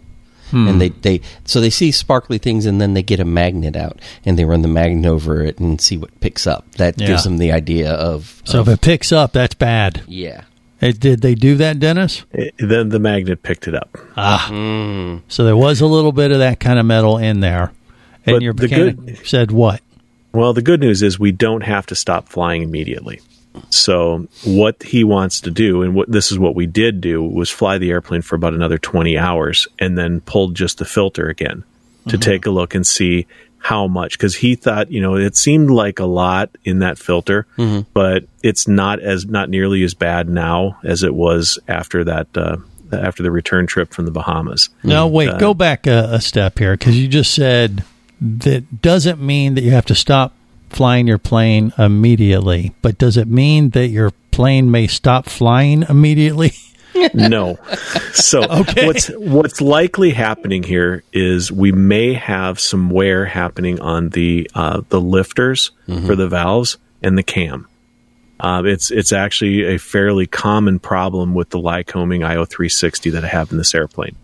[0.52, 0.68] Hmm.
[0.68, 4.00] And they, they so they see sparkly things and then they get a magnet out
[4.26, 6.70] and they run the magnet over it and see what picks up.
[6.74, 7.08] That Yeah.
[7.08, 10.04] gives them the idea of, So of if it picks up, that's bad.
[10.08, 10.42] yeah.
[10.82, 12.24] Uh, did they do that, Dennis?
[12.34, 13.98] It- then the magnet picked it up.
[14.18, 15.22] Ah, Mm.
[15.30, 17.72] so there was a little bit of that kind of metal in there,
[18.26, 19.82] and But your the mechanic good- said what?
[20.34, 23.22] Well, the good news is we don't have to stop flying immediately.
[23.70, 27.50] So what he wants to do, and what this is what we did do, was
[27.50, 31.64] fly the airplane for about another twenty hours, and then pulled just the filter again
[32.08, 33.28] to take a look and see
[33.60, 34.18] how much.
[34.18, 37.46] Because he thought, you know, it seemed like a lot in that filter,
[37.94, 42.58] but it's not as not nearly as bad now as it was after that uh,
[42.92, 44.70] after the return trip from the Bahamas.
[44.84, 47.84] No, wait, Uh, go back a, a step here because you just said
[48.20, 50.34] that doesn't mean that you have to stop
[50.76, 56.54] flying your plane immediately, but does it mean that your plane may stop flying immediately?
[57.14, 57.58] no.
[58.14, 58.86] So Okay.
[58.86, 64.82] what's what's likely happening here is we may have some wear happening on the uh,
[64.90, 65.72] the lifters
[66.06, 67.68] for the valves and the cam.
[68.40, 73.28] Uh, it's it's actually a fairly common problem with the Lycoming IO 360 that I
[73.28, 74.16] have in this airplane.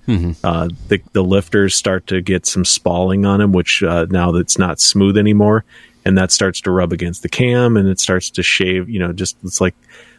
[0.43, 4.57] Uh, the the lifters start to get some spalling on them, which uh, now that's
[4.57, 5.63] not smooth anymore,
[6.09, 8.89] and that starts to rub against the cam, and it starts to shave.
[8.89, 9.75] You know, just it's like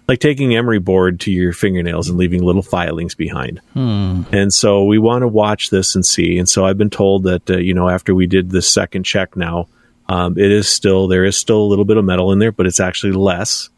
[0.07, 3.61] like taking emery board to your fingernails and leaving little filings behind.
[3.74, 4.22] Hmm.
[4.33, 6.38] And so we want to watch this and see.
[6.38, 9.37] And so I've been told that uh, you know after we did the second check
[9.37, 9.66] now,
[10.09, 12.66] um, it is still there is still a little bit of metal in there, but
[12.66, 13.68] it's actually less.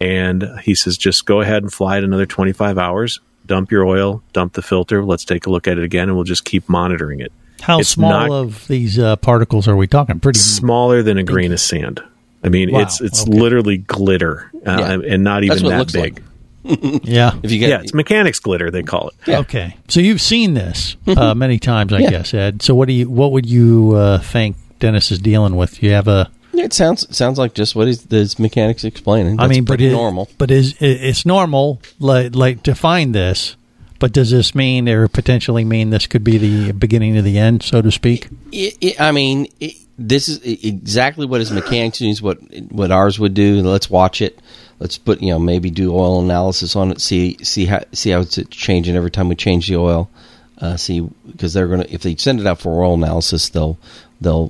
[0.00, 3.20] And he says just go ahead and fly it another 25 hours.
[3.44, 5.04] Dump your oil, dump the filter.
[5.04, 7.32] Let's take a look at it again, and we'll just keep monitoring it.
[7.60, 10.20] How It's small not- of these uh, particles are we talking?
[10.20, 12.00] Pretty smaller than a grain of sand.
[12.44, 13.32] I mean, Wow, it's it's okay.
[13.38, 15.12] literally glitter, uh, Yeah.
[15.14, 16.14] and not even that big.
[16.14, 16.22] like.
[17.04, 17.32] Yeah.
[17.42, 19.28] If you get yeah, it's mechanics glitter they call it.
[19.40, 22.10] Okay, so you've seen this uh, many times, I Yeah.
[22.10, 22.62] guess, Ed.
[22.62, 23.08] So what do you?
[23.08, 25.82] What would you uh, think Dennis is dealing with?
[25.82, 26.30] You have a.
[26.52, 29.38] It sounds it sounds like just what his, his mechanics explaining.
[29.40, 30.28] I That's mean, but it, normal.
[30.38, 33.56] But is it, it's normal, like, like to find this.
[33.98, 37.62] But does this mean, or potentially mean, this could be the beginning of the end,
[37.62, 38.28] so to speak?
[38.52, 42.22] It, it, I mean, it, this is exactly what his mechanics is.
[42.22, 42.38] What
[42.70, 43.60] what ours would do.
[43.62, 44.38] Let's watch it.
[44.78, 47.00] Let's put you know maybe do oil analysis on it.
[47.00, 50.08] See see how see how it's changing every time we change the oil.
[50.60, 53.78] Uh, see because they're gonna if they send it out for oil analysis, they'll
[54.20, 54.48] they'll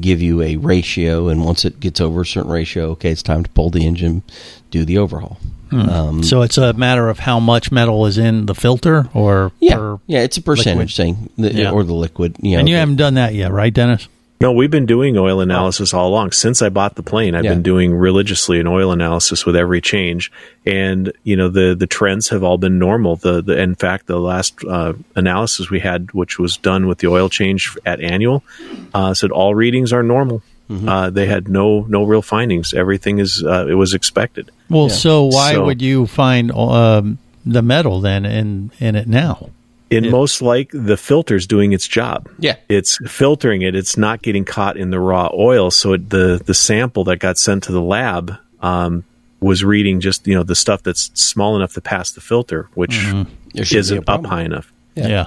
[0.00, 3.42] give you a ratio, and once it gets over a certain ratio, okay, it's time
[3.42, 4.22] to pull the engine,
[4.70, 5.38] do the overhaul.
[5.80, 9.76] Um, so it's a matter of how much metal is in the filter, or yeah,
[9.76, 11.16] per yeah, it's a percentage liquid?
[11.16, 11.70] thing, the, Yeah.
[11.70, 12.36] or the liquid.
[12.40, 14.08] You know, and you the- haven't done that yet, right, Dennis?
[14.38, 17.34] No, we've been doing oil analysis all along since I bought the plane.
[17.34, 17.54] I've Yeah.
[17.54, 20.30] been doing religiously an oil analysis with every change,
[20.66, 23.16] and you know the the trends have all been normal.
[23.16, 27.06] The, the in fact the last uh, analysis we had, which was done with the
[27.06, 28.44] oil change at annual,
[28.92, 30.42] uh, said all readings are normal.
[30.70, 30.86] Mm-hmm.
[30.88, 32.74] Uh, they had no no real findings.
[32.74, 34.50] Everything is uh, it was expected.
[34.68, 39.50] Well, so why So- would you find um, the metal then in in it now?
[39.88, 42.28] in most like the filter's doing its job.
[42.40, 42.56] Yeah.
[42.68, 43.76] It's filtering it.
[43.76, 45.70] It's not getting caught in the raw oil.
[45.70, 49.04] So it, the the sample that got sent to the lab um,
[49.38, 52.96] was reading just you know the stuff that's small enough to pass the filter, which
[52.96, 53.26] Mhm.
[53.54, 54.72] There shouldn't be a isn't up high enough.
[54.96, 55.06] Yeah.
[55.08, 55.26] Yeah.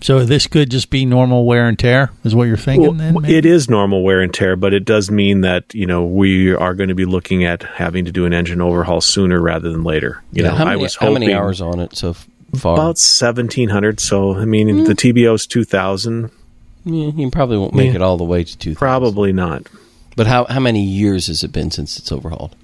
[0.00, 2.82] So this could just be normal wear and tear, is what you're thinking.
[2.82, 3.34] Well, then maybe?
[3.36, 6.74] it is normal wear and tear, but it does mean that you know we are
[6.74, 10.22] going to be looking at having to do an engine overhaul sooner rather than later.
[10.32, 12.14] You Yeah, know, how I many, was how many hours on it so
[12.56, 12.74] far?
[12.74, 14.00] about seventeen hundred.
[14.00, 14.84] So I mean, Hmm.
[14.84, 16.30] the is two thousand.
[16.84, 17.96] Yeah, you probably won't make Yeah.
[17.96, 18.74] it all the way to two.
[18.74, 19.66] Probably not.
[20.16, 22.56] But how how many years has it been since it's overhauled?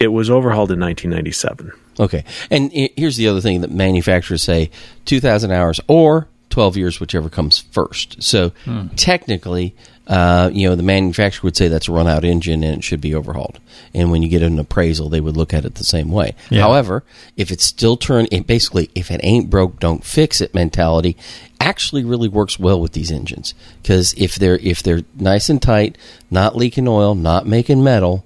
[0.00, 1.72] It was overhauled in 1997.
[1.98, 4.70] Okay, and here's the other thing that manufacturers say:
[5.04, 8.22] two thousand hours or twelve years, whichever comes first.
[8.22, 8.86] So Hmm.
[8.96, 9.74] technically,
[10.06, 13.00] uh, you know, the manufacturer would say that's a run out engine and it should
[13.00, 13.58] be overhauled.
[13.92, 16.34] And when you get an appraisal, they would look at it the same way.
[16.48, 16.60] Yeah.
[16.62, 17.02] However,
[17.36, 21.16] if it's still turn, it basically, if it ain't broke, don't fix it mentality,
[21.60, 25.98] actually really works well with these engines because if they're if they're nice and tight,
[26.30, 28.24] not leaking oil, not making metal,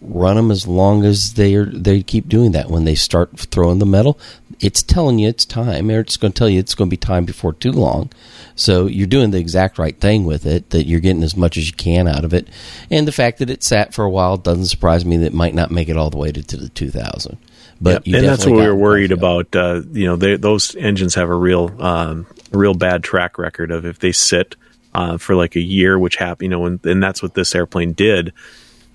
[0.00, 2.70] run them as long as they are, they keep doing that.
[2.70, 4.16] When they start throwing the metal,
[4.60, 6.96] it's telling you it's time, or it's going to tell you it's going to be
[6.96, 8.10] time before too long.
[8.56, 10.70] So you're doing the exact right thing with it.
[10.70, 12.48] That you're getting as much as you can out of it,
[12.90, 15.16] and the fact that it sat for a while doesn't surprise me.
[15.18, 17.38] That it might not make it all the way to, to the 2000.
[17.80, 18.16] But Yep.
[18.18, 19.54] and that's what we were worried about.
[19.54, 23.86] Uh, you know, they, those engines have a real, um, real bad track record of
[23.86, 24.56] if they sit
[24.94, 26.46] uh, for like a year, which happened.
[26.46, 28.32] You know, and, and that's what this airplane did.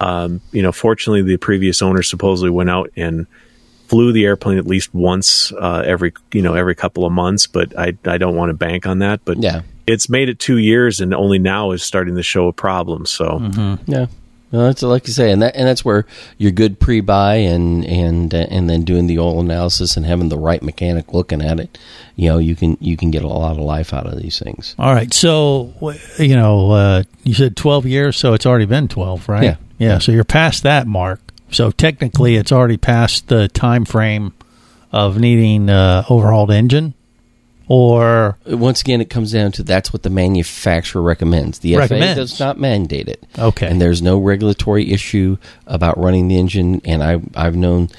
[0.01, 3.25] Um, you know, fortunately, the previous owner supposedly went out and
[3.93, 7.45] flew the airplane at least once uh, every, you know, every couple of months.
[7.45, 9.21] But I, I don't want to bank on that.
[9.23, 9.61] But Yeah.
[9.85, 13.05] it's made it two years, and only now is starting to show a problem.
[13.05, 13.39] So.
[13.85, 14.07] Yeah.
[14.51, 16.05] No, that's like you say, and that and that's where
[16.37, 20.37] your good pre-buy and and uh, and then doing the oil analysis and having the
[20.37, 21.75] right mechanic looking at it,
[22.15, 24.75] you know, you can you can get a lot of life out of these things.
[24.77, 25.11] All right.
[25.11, 25.73] So,
[26.19, 29.43] you know, uh, you said 12 years, so it's already been 12, right?
[29.43, 29.55] Yeah.
[29.79, 29.97] Yeah.
[29.97, 31.19] So you're past that mark.
[31.53, 34.33] So technically, it's already past the time frame
[34.91, 36.93] of needing uh, overhauled engine,
[37.67, 41.59] or Once again, it comes down to that's what the manufacturer recommends.
[41.59, 42.13] The Recommends.
[42.15, 43.23] FAA does not mandate it.
[43.39, 43.67] Okay.
[43.67, 46.81] and there's no regulatory issue about running the engine.
[46.85, 47.89] And I I've known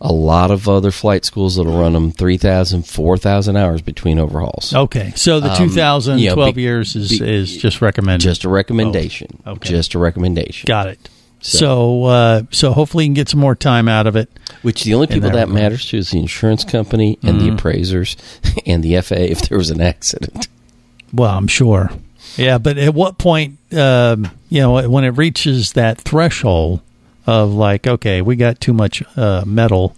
[0.00, 4.74] a lot of other flight schools that'll run them 3,000, 4,000 hours between overhauls.
[4.74, 5.12] okay.
[5.16, 8.22] So the Um, you know, be- years is be- is just recommended.
[8.22, 9.42] Just a recommendation.
[9.46, 9.70] Oh, okay.
[9.70, 10.66] Just a recommendation.
[10.66, 11.08] Got it.
[11.46, 14.30] So- So, uh, so hopefully you can get some more time out of it.
[14.62, 17.54] Which the only people that that matters to is the insurance company and the Mhm.
[17.58, 18.16] appraisers
[18.66, 20.48] and the FA if there was an accident.
[21.12, 21.90] Well, I'm sure.
[22.38, 26.80] Yeah, but at what point, um, you know, when it reaches that threshold
[27.26, 29.94] of like, okay, we got too much uh, metal,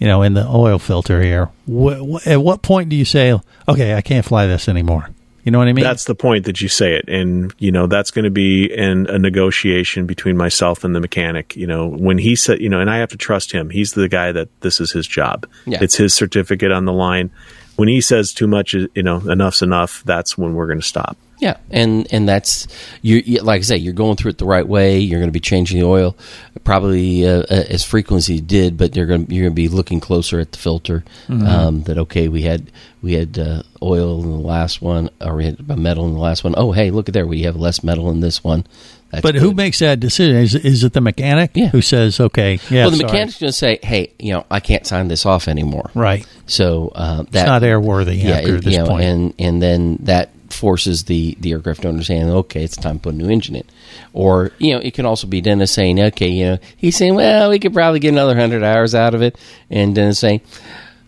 [0.00, 1.48] you know, in the oil filter here.
[1.66, 3.38] Wh- wh- at what point do you say,
[3.68, 5.10] okay, I can't fly this anymore?
[5.46, 5.84] You know what I mean?
[5.84, 9.06] That's the point that you say it, and you know that's going to be in
[9.06, 11.54] a negotiation between myself and the mechanic.
[11.54, 13.70] You know, when he said, you know, and I have to trust him.
[13.70, 15.46] He's the guy that this is his job.
[15.64, 15.78] Yeah.
[15.80, 17.30] It's his certificate on the line.
[17.76, 20.02] When he says too much, you know, enough's enough.
[20.04, 21.16] That's when we're going to stop.
[21.38, 22.66] Yeah, and and that's
[23.02, 23.20] you.
[23.42, 24.98] Like I say, you're going through it the right way.
[25.00, 26.16] You're going to be changing the oil,
[26.64, 29.56] probably uh, uh, as frequently as you did, but you're going to, you're going to
[29.56, 31.04] be looking closer at the filter.
[31.28, 31.46] Mhm.
[31.46, 32.70] Um, that okay, we had
[33.02, 36.42] we had uh, oil in the last one, or we had metal in the last
[36.42, 36.54] one.
[36.56, 38.64] Oh, hey, look at there, we have less metal in this one.
[39.10, 40.36] That's but who makes that decision?
[40.36, 43.12] Is, is it the mechanic who says, okay, yeah, well, the sorry.
[43.12, 46.26] mechanic's going to say, "Hey, you know, I can't sign this off anymore." Right.
[46.46, 49.04] So uh, that not airworthy Yeah, after it- this you know, point.
[49.04, 53.14] and and then that forces the the aircraft owner saying, "Okay, it's time to put
[53.14, 53.64] a new engine in,"
[54.12, 57.50] or you know, it can also be Dennis saying, "Okay, you know," he's saying, "Well,
[57.50, 59.36] we could probably get another hundred hours out of it,"
[59.70, 60.40] and Dennis saying.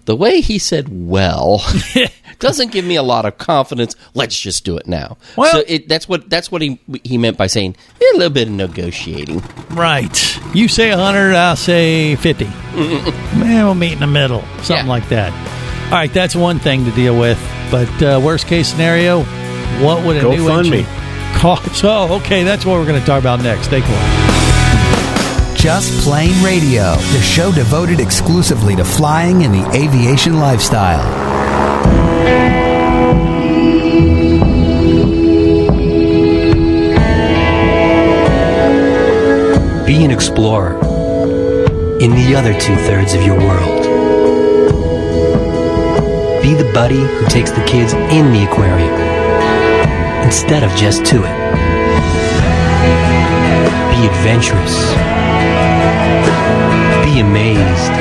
[0.04, 1.62] The way he said "well"
[2.38, 3.94] doesn't give me a lot of confidence.
[4.14, 5.18] Let's just do it now.
[5.36, 8.32] Well- so it, that's what that's what he he meant by saying "Yeah, a little
[8.32, 9.42] bit of negotiating.
[9.68, 10.38] Right.
[10.54, 12.46] You say 100, I'll say 50.
[13.36, 14.42] Man, we'll meet in the middle.
[14.62, 15.30] Something like that.
[15.88, 17.38] All right, that's one thing to deal with.
[17.70, 19.24] But uh, worst case scenario,
[19.82, 20.84] what would a Go new fund engine
[21.34, 21.82] cost?
[21.82, 23.68] Oh, okay, that's what we're going to talk about next.
[23.68, 23.96] Stay cool.
[25.56, 31.02] Just Plane Radio, the show devoted exclusively to flying and the aviation lifestyle.
[39.86, 40.74] Be an explorer
[41.98, 43.77] in the other two thirds of your world.
[46.48, 48.94] Be the buddy who takes the kids in the aquarium
[50.24, 51.36] instead of just to it.
[53.92, 54.80] Be adventurous.
[57.04, 57.92] Be amazed.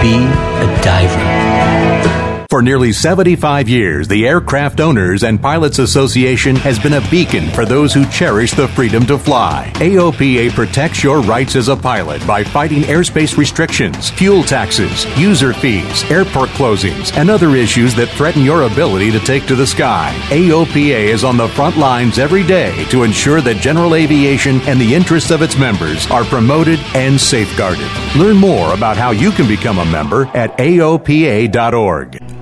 [0.00, 0.24] Be
[0.64, 2.31] a diver.
[2.52, 7.64] For nearly 75 years, the Aircraft Owners and Pilots Association has been a beacon for
[7.64, 9.72] those who cherish the freedom to fly.
[9.76, 16.04] AOPA protects your rights as a pilot by fighting airspace restrictions, fuel taxes, user fees,
[16.10, 20.14] airport closings, and other issues that threaten your ability to take to the sky.
[20.28, 24.94] AOPA is on the front lines every day to ensure that general aviation and the
[24.94, 27.90] interests of its members are promoted and safeguarded.
[28.14, 32.41] Learn more about how you can become a member at AOPA.org.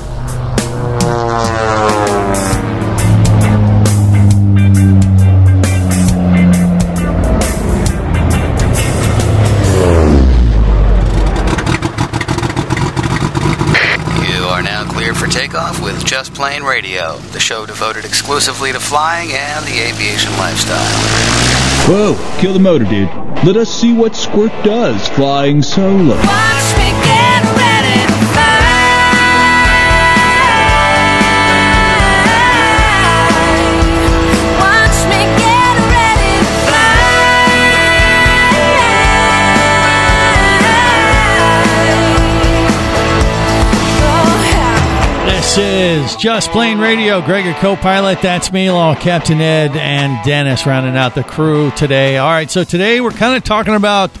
[16.11, 20.85] Just Plane Radio, the show devoted exclusively to flying and the aviation lifestyle.
[21.87, 23.07] Whoa, kill the motor, dude.
[23.45, 26.17] Let us see what Squirt does flying solo.
[45.53, 47.19] This is Just Plane Radio.
[47.21, 48.21] Gregor co-pilot.
[48.21, 52.15] That's me, along with Captain Ed and Dennis, rounding out the crew today.
[52.19, 54.11] All right, so today we're kind of talking about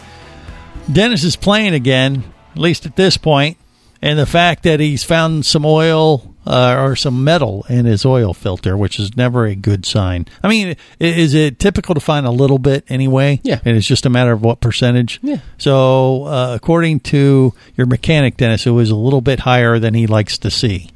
[0.91, 3.57] Dennis's plane again, at least at this point,
[4.01, 8.33] and the fact that he's found some oil uh, or some metal in his oil
[8.33, 10.25] filter, which is never a good sign.
[10.43, 13.39] I mean, is it typical to find a little bit anyway?
[13.43, 13.61] Yeah.
[13.63, 15.21] and it's just a matter of what percentage.
[15.23, 15.37] Yeah.
[15.57, 20.07] So, uh, according to your mechanic, Dennis, it was a little bit higher than he
[20.07, 20.89] likes to see,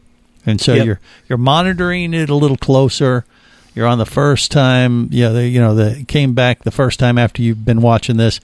[0.46, 0.86] and so Yep.
[0.86, 3.26] you're you're monitoring it a little closer.
[3.74, 7.18] You're on the first time, yeah, you know, the it came back the first time
[7.18, 8.39] after you've been watching this,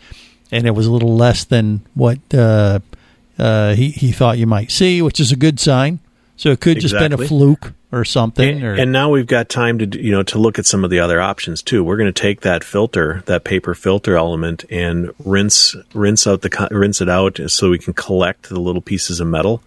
[0.51, 2.79] and it was a little less than what uh,
[3.39, 5.99] uh, he he thought you might see, which is a good sign.
[6.35, 8.55] So it could just been a fluke or something.
[8.55, 10.89] And, or and now we've got time to you know to look at some of
[10.89, 11.83] the other options too.
[11.83, 16.67] We're going to take that filter, that paper filter element, and rinse rinse out the
[16.71, 19.61] rinse it out so we can collect the little pieces of metal.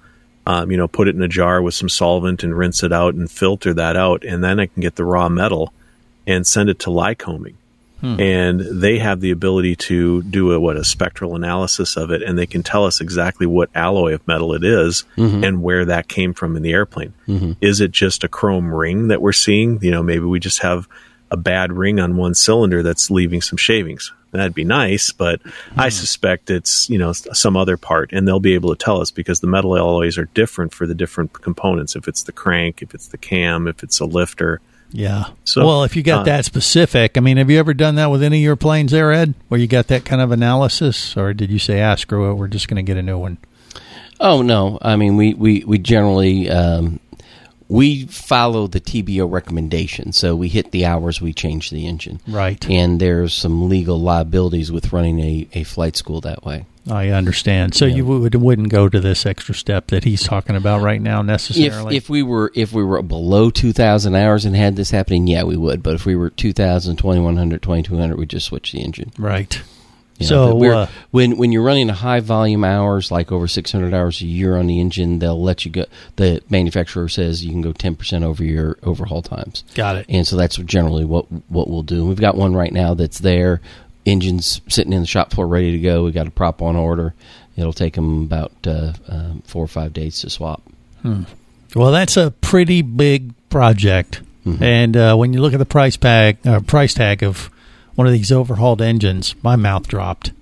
[0.46, 3.14] Um, you know, put it in a jar with some solvent and rinse it out
[3.14, 5.72] and filter that out, and then I can get the raw metal
[6.26, 7.54] and send it to Lycoming.
[8.00, 8.20] Hmm.
[8.20, 12.38] And they have the ability to do a what a spectral analysis of it, and
[12.38, 15.46] they can tell us exactly what alloy of metal it is Mhm.
[15.46, 17.14] and where that came from in the airplane.
[17.26, 17.56] Mhm.
[17.62, 19.78] Is it just a chrome ring that we're seeing?
[19.80, 20.86] You know, maybe we just have
[21.30, 24.12] a bad ring on one cylinder that's leaving some shavings.
[24.34, 25.40] That'd be nice, but
[25.76, 29.12] I suspect it's, you know, some other part and they'll be able to tell us
[29.12, 31.94] because the metal alloys are different for the different components.
[31.94, 34.60] If it's the crank, if it's the cam, if it's a lifter.
[34.90, 35.26] Yeah.
[35.44, 38.10] So, well, if you got uh, that specific, I mean, have you ever done that
[38.10, 39.34] with any of your planes there, Ed?
[39.48, 42.48] Where you got that kind of analysis, or did you say, "Ah, screw it, we're
[42.48, 43.38] just going to get a new one"?
[44.20, 44.78] Oh no!
[44.80, 47.00] I mean, we we we generally um,
[47.68, 50.12] we follow the TBO recommendation.
[50.12, 52.20] So we hit the hours, we change the engine.
[52.28, 52.64] Right.
[52.68, 56.66] And there's some legal liabilities with running a, a flight school that way.
[56.90, 57.74] I understand.
[57.74, 61.20] So you would, wouldn't go to this extra step that he's talking about right now
[61.20, 61.96] If necessarily.
[61.96, 65.44] if we were if we were below two thousand hours and had this happening, yeah,
[65.44, 65.82] we would.
[65.82, 69.12] But if we were 2,000, 2,100, 2,200, we'd just switch the engine.
[69.18, 69.62] right.
[70.18, 73.92] You know, so uh, when when you're running a high volume hours, like over 600
[73.92, 75.84] hours a year on the engine, they'll let you go.
[76.16, 79.64] The manufacturer says you can go 10 percent over your overhaul times.
[79.74, 80.06] Got it.
[80.08, 82.06] And so that's generally what what we'll do.
[82.06, 83.60] We've got one right now that's there.
[84.06, 86.04] Engines sitting in the shop floor, ready to go.
[86.04, 87.14] We got a prop on order.
[87.56, 90.62] It'll take them about uh, um, four or five days to swap.
[91.02, 91.22] Hmm.
[91.74, 94.62] Well, that's a pretty big project, Mm-hmm.
[94.62, 97.48] and uh, when you look at the price tag, uh, price tag of
[97.94, 100.32] one of these overhauled engines, my mouth dropped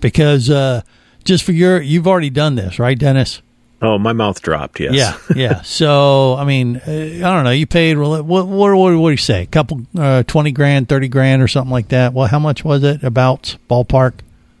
[0.00, 0.82] because uh,
[1.24, 3.42] just for your, you've already done this, right, Dennis?
[3.82, 4.78] Oh, my mouth dropped.
[4.78, 4.92] Yes.
[4.94, 5.62] Yeah, yeah.
[5.64, 7.50] So I mean, uh, I don't know.
[7.50, 8.24] You paid what?
[8.26, 8.46] What?
[8.46, 9.44] What, what do you say?
[9.44, 12.12] A couple, uh, twenty grand, thirty grand, or something like that.
[12.12, 13.02] Well, how much was it?
[13.02, 14.12] About ballpark.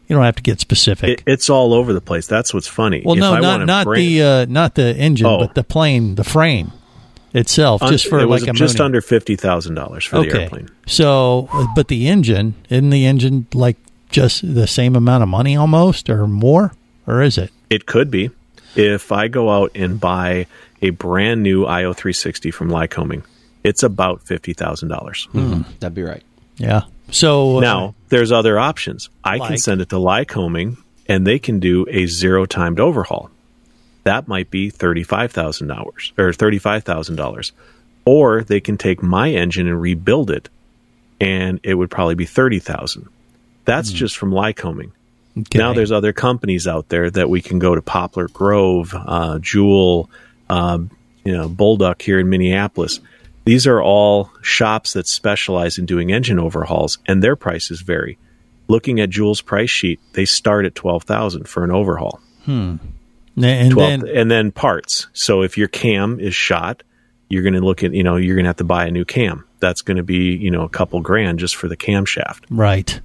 [0.08, 1.20] You don't have to get specific.
[1.20, 2.26] It, it's all over the place.
[2.26, 3.02] That's what's funny.
[3.04, 5.38] well, If no, I not not the uh, not the engine, Oh.
[5.38, 6.72] but the plane, the frame
[7.34, 10.68] itself, just for it was like a just under fifty thousand dollars for the airplane.
[10.86, 13.76] So, uh, but the engine, isn't the engine like
[14.10, 16.72] just the same amount of money almost or more?
[17.06, 17.50] Or is it?
[17.70, 18.30] It could be.
[18.76, 20.46] If I go out and buy
[20.80, 23.24] a brand new IO 360 from Lycoming,
[23.64, 25.28] it's about fifty thousand dollars.
[25.32, 25.62] Mm-hmm.
[25.80, 26.22] That'd be right.
[26.56, 26.82] Yeah.
[27.10, 29.08] So uh, Now there's other options.
[29.24, 30.76] I can send it to Lycoming,
[31.06, 33.30] and they can do a zero timed overhaul.
[34.10, 37.52] That might be thirty five thousand dollars or thirty five thousand dollars,
[38.04, 40.48] or they can take my engine and rebuild it,
[41.20, 43.06] and it would probably be thirty thousand.
[43.66, 44.90] That's just from Lycoming.
[45.54, 50.10] Now there's other companies out there that we can go to Poplar Grove, uh, Jewel,
[50.48, 50.90] um,
[51.24, 52.98] you know, Bulldog here in Minneapolis.
[53.44, 58.18] These are all shops that specialize in doing engine overhauls, and their prices vary.
[58.66, 62.20] Looking at Jewel's price sheet, they start at twelve thousand for an overhaul.
[62.44, 62.78] Hmm.
[63.44, 65.08] And 12 then and then parts.
[65.12, 66.82] So if your cam is shot,
[67.28, 69.04] you're going to look at you know you're going to have to buy a new
[69.04, 69.44] cam.
[69.60, 72.44] That's going to be you know a couple grand just for the camshaft.
[72.50, 73.00] right.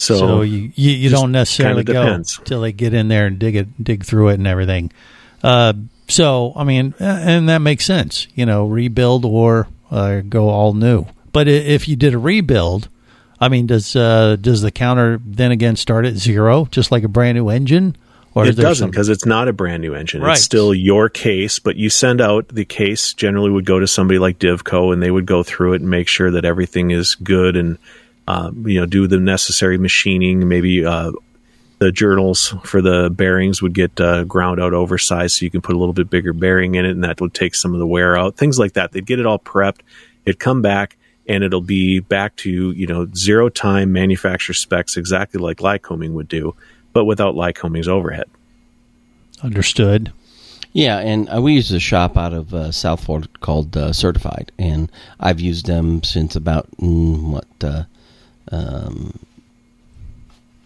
[0.00, 3.56] So, So, you you, you don't necessarily go till they get in there and dig
[3.56, 4.92] it, dig through it, and everything.
[5.42, 5.72] Uh,
[6.06, 8.28] so I mean, and that makes sense.
[8.34, 11.06] You know, rebuild or uh, go all new.
[11.32, 12.88] But if you did a rebuild,
[13.40, 17.08] I mean, does uh, does the counter then again start at zero, just like a
[17.08, 17.96] brand new engine,
[18.34, 20.22] or it doesn't because it's not a brand new engine.
[20.22, 20.32] Right.
[20.32, 23.14] It's still your case, but you send out the case.
[23.14, 26.08] Generally, would go to somebody like Divco, and they would go through it and make
[26.08, 27.78] sure that everything is good, and
[28.26, 30.46] um, you know, do the necessary machining.
[30.46, 31.12] Maybe uh,
[31.78, 35.74] the journals for the bearings would get uh, ground out oversized, so you can put
[35.74, 38.16] a little bit bigger bearing in it, and that would take some of the wear
[38.16, 38.36] out.
[38.36, 38.92] Things like that.
[38.92, 39.80] They'd get it all prepped.
[40.24, 40.96] It'd come back.
[41.30, 46.26] And it'll be back to you know zero time manufacturer specs, exactly like Lycoming would
[46.26, 46.54] do,
[46.98, 48.24] but without Lycoming's overhead.
[49.44, 50.12] understood?
[50.72, 54.50] Yeah, and uh, we use a shop out of uh, South Florida called uh, Certified,
[54.58, 54.90] and
[55.20, 57.84] I've used them since about mm, what uh,
[58.50, 59.16] um,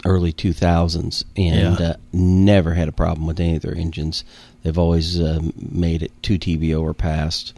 [0.06, 1.86] early two thousands, and Yeah.
[1.90, 4.24] uh, never had a problem with any of their engines.
[4.62, 7.52] They've always um, made it two TBO or past,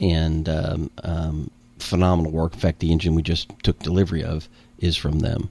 [0.00, 2.52] and um, um, phenomenal work.
[2.52, 4.48] In fact, the engine we just took delivery of
[4.78, 5.48] is from them,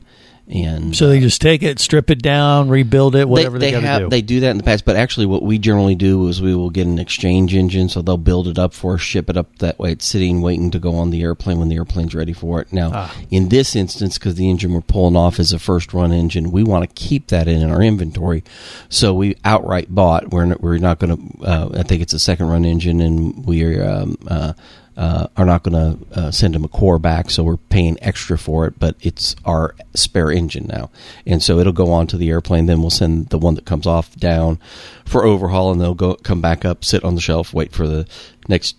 [0.50, 3.88] And So they just take it, strip it down, rebuild it, whatever they, got to
[3.88, 4.10] have do.
[4.10, 6.70] they do that in the past, but actually, what we generally do is we will
[6.70, 9.78] get an exchange engine, so they'll build it up for us, ship it up that
[9.78, 9.91] way.
[9.91, 12.72] It's sitting waiting to go on the airplane when the airplane's ready for it.
[12.72, 13.16] Now, Ah.
[13.30, 16.64] in this instance, because the engine we're pulling off is a first run engine, we
[16.64, 18.41] want to keep that in our inventory,
[18.88, 20.32] so we outright bought.
[20.32, 21.43] We're not, we're not going to.
[21.45, 23.84] Uh, I think it's a second run engine, and we are.
[23.86, 24.54] Um, uh,
[24.98, 28.38] uh, are not going to uh, send them a core back, so we're paying extra
[28.38, 28.80] for it.
[28.80, 30.89] But it's our spare engine now,
[31.26, 32.66] and so it'll go on to the airplane.
[32.66, 34.60] Then we'll send the one that comes off down
[35.06, 38.08] for overhaul, and they'll go come back up, sit on the shelf, wait for the
[38.48, 38.76] next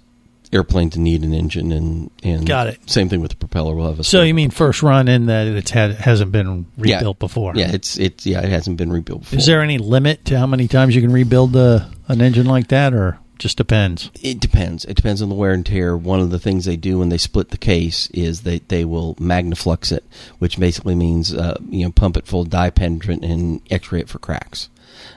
[0.53, 2.91] airplane to need an engine, and and Got it.
[2.91, 3.77] Same thing with the propeller.
[3.77, 7.21] We'll have a so you mean first run in that it's had hasn't been rebuilt
[7.21, 7.53] before?
[7.55, 9.21] yeah, it's it's yeah, it hasn't been rebuilt.
[9.21, 9.39] Before.
[9.39, 12.69] Is there any limit to how many times you can rebuild uh, an engine like
[12.69, 14.11] that, or just depends?
[14.23, 14.85] It depends.
[14.85, 15.97] It depends on the wear and tear.
[15.97, 19.15] One of the things they do when they split the case is they, they will
[19.17, 20.05] magnaflux it,
[20.39, 24.09] which basically means uh, you know pump it full of dye penetrant and X-ray it
[24.09, 24.69] for cracks.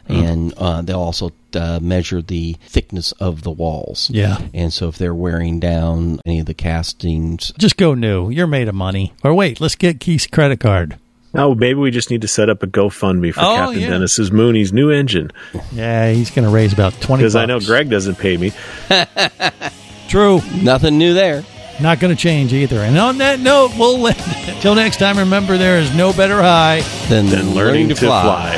[0.07, 4.09] And uh, they'll also uh, measure the thickness of the walls.
[4.09, 4.39] Yeah.
[4.53, 8.29] And so if they're wearing down any of the castings, Just go new.
[8.29, 9.13] You're made of money.
[9.23, 10.97] Or wait, let's get Keith's credit card.
[11.33, 13.89] No, maybe we just need to set up a GoFundMe for Oh, Captain yeah.
[13.91, 15.31] Dennis's Mooney's new engine.
[15.71, 17.21] Yeah, he's going to raise about twenty.
[17.21, 18.51] Because I know Greg doesn't pay me.
[20.09, 20.41] True.
[20.61, 21.43] Nothing new there.
[21.81, 22.79] Not going to change either.
[22.79, 24.61] And on that note, we'll end it.
[24.61, 28.57] Till next time, remember there is no better high than, Than learning to fly.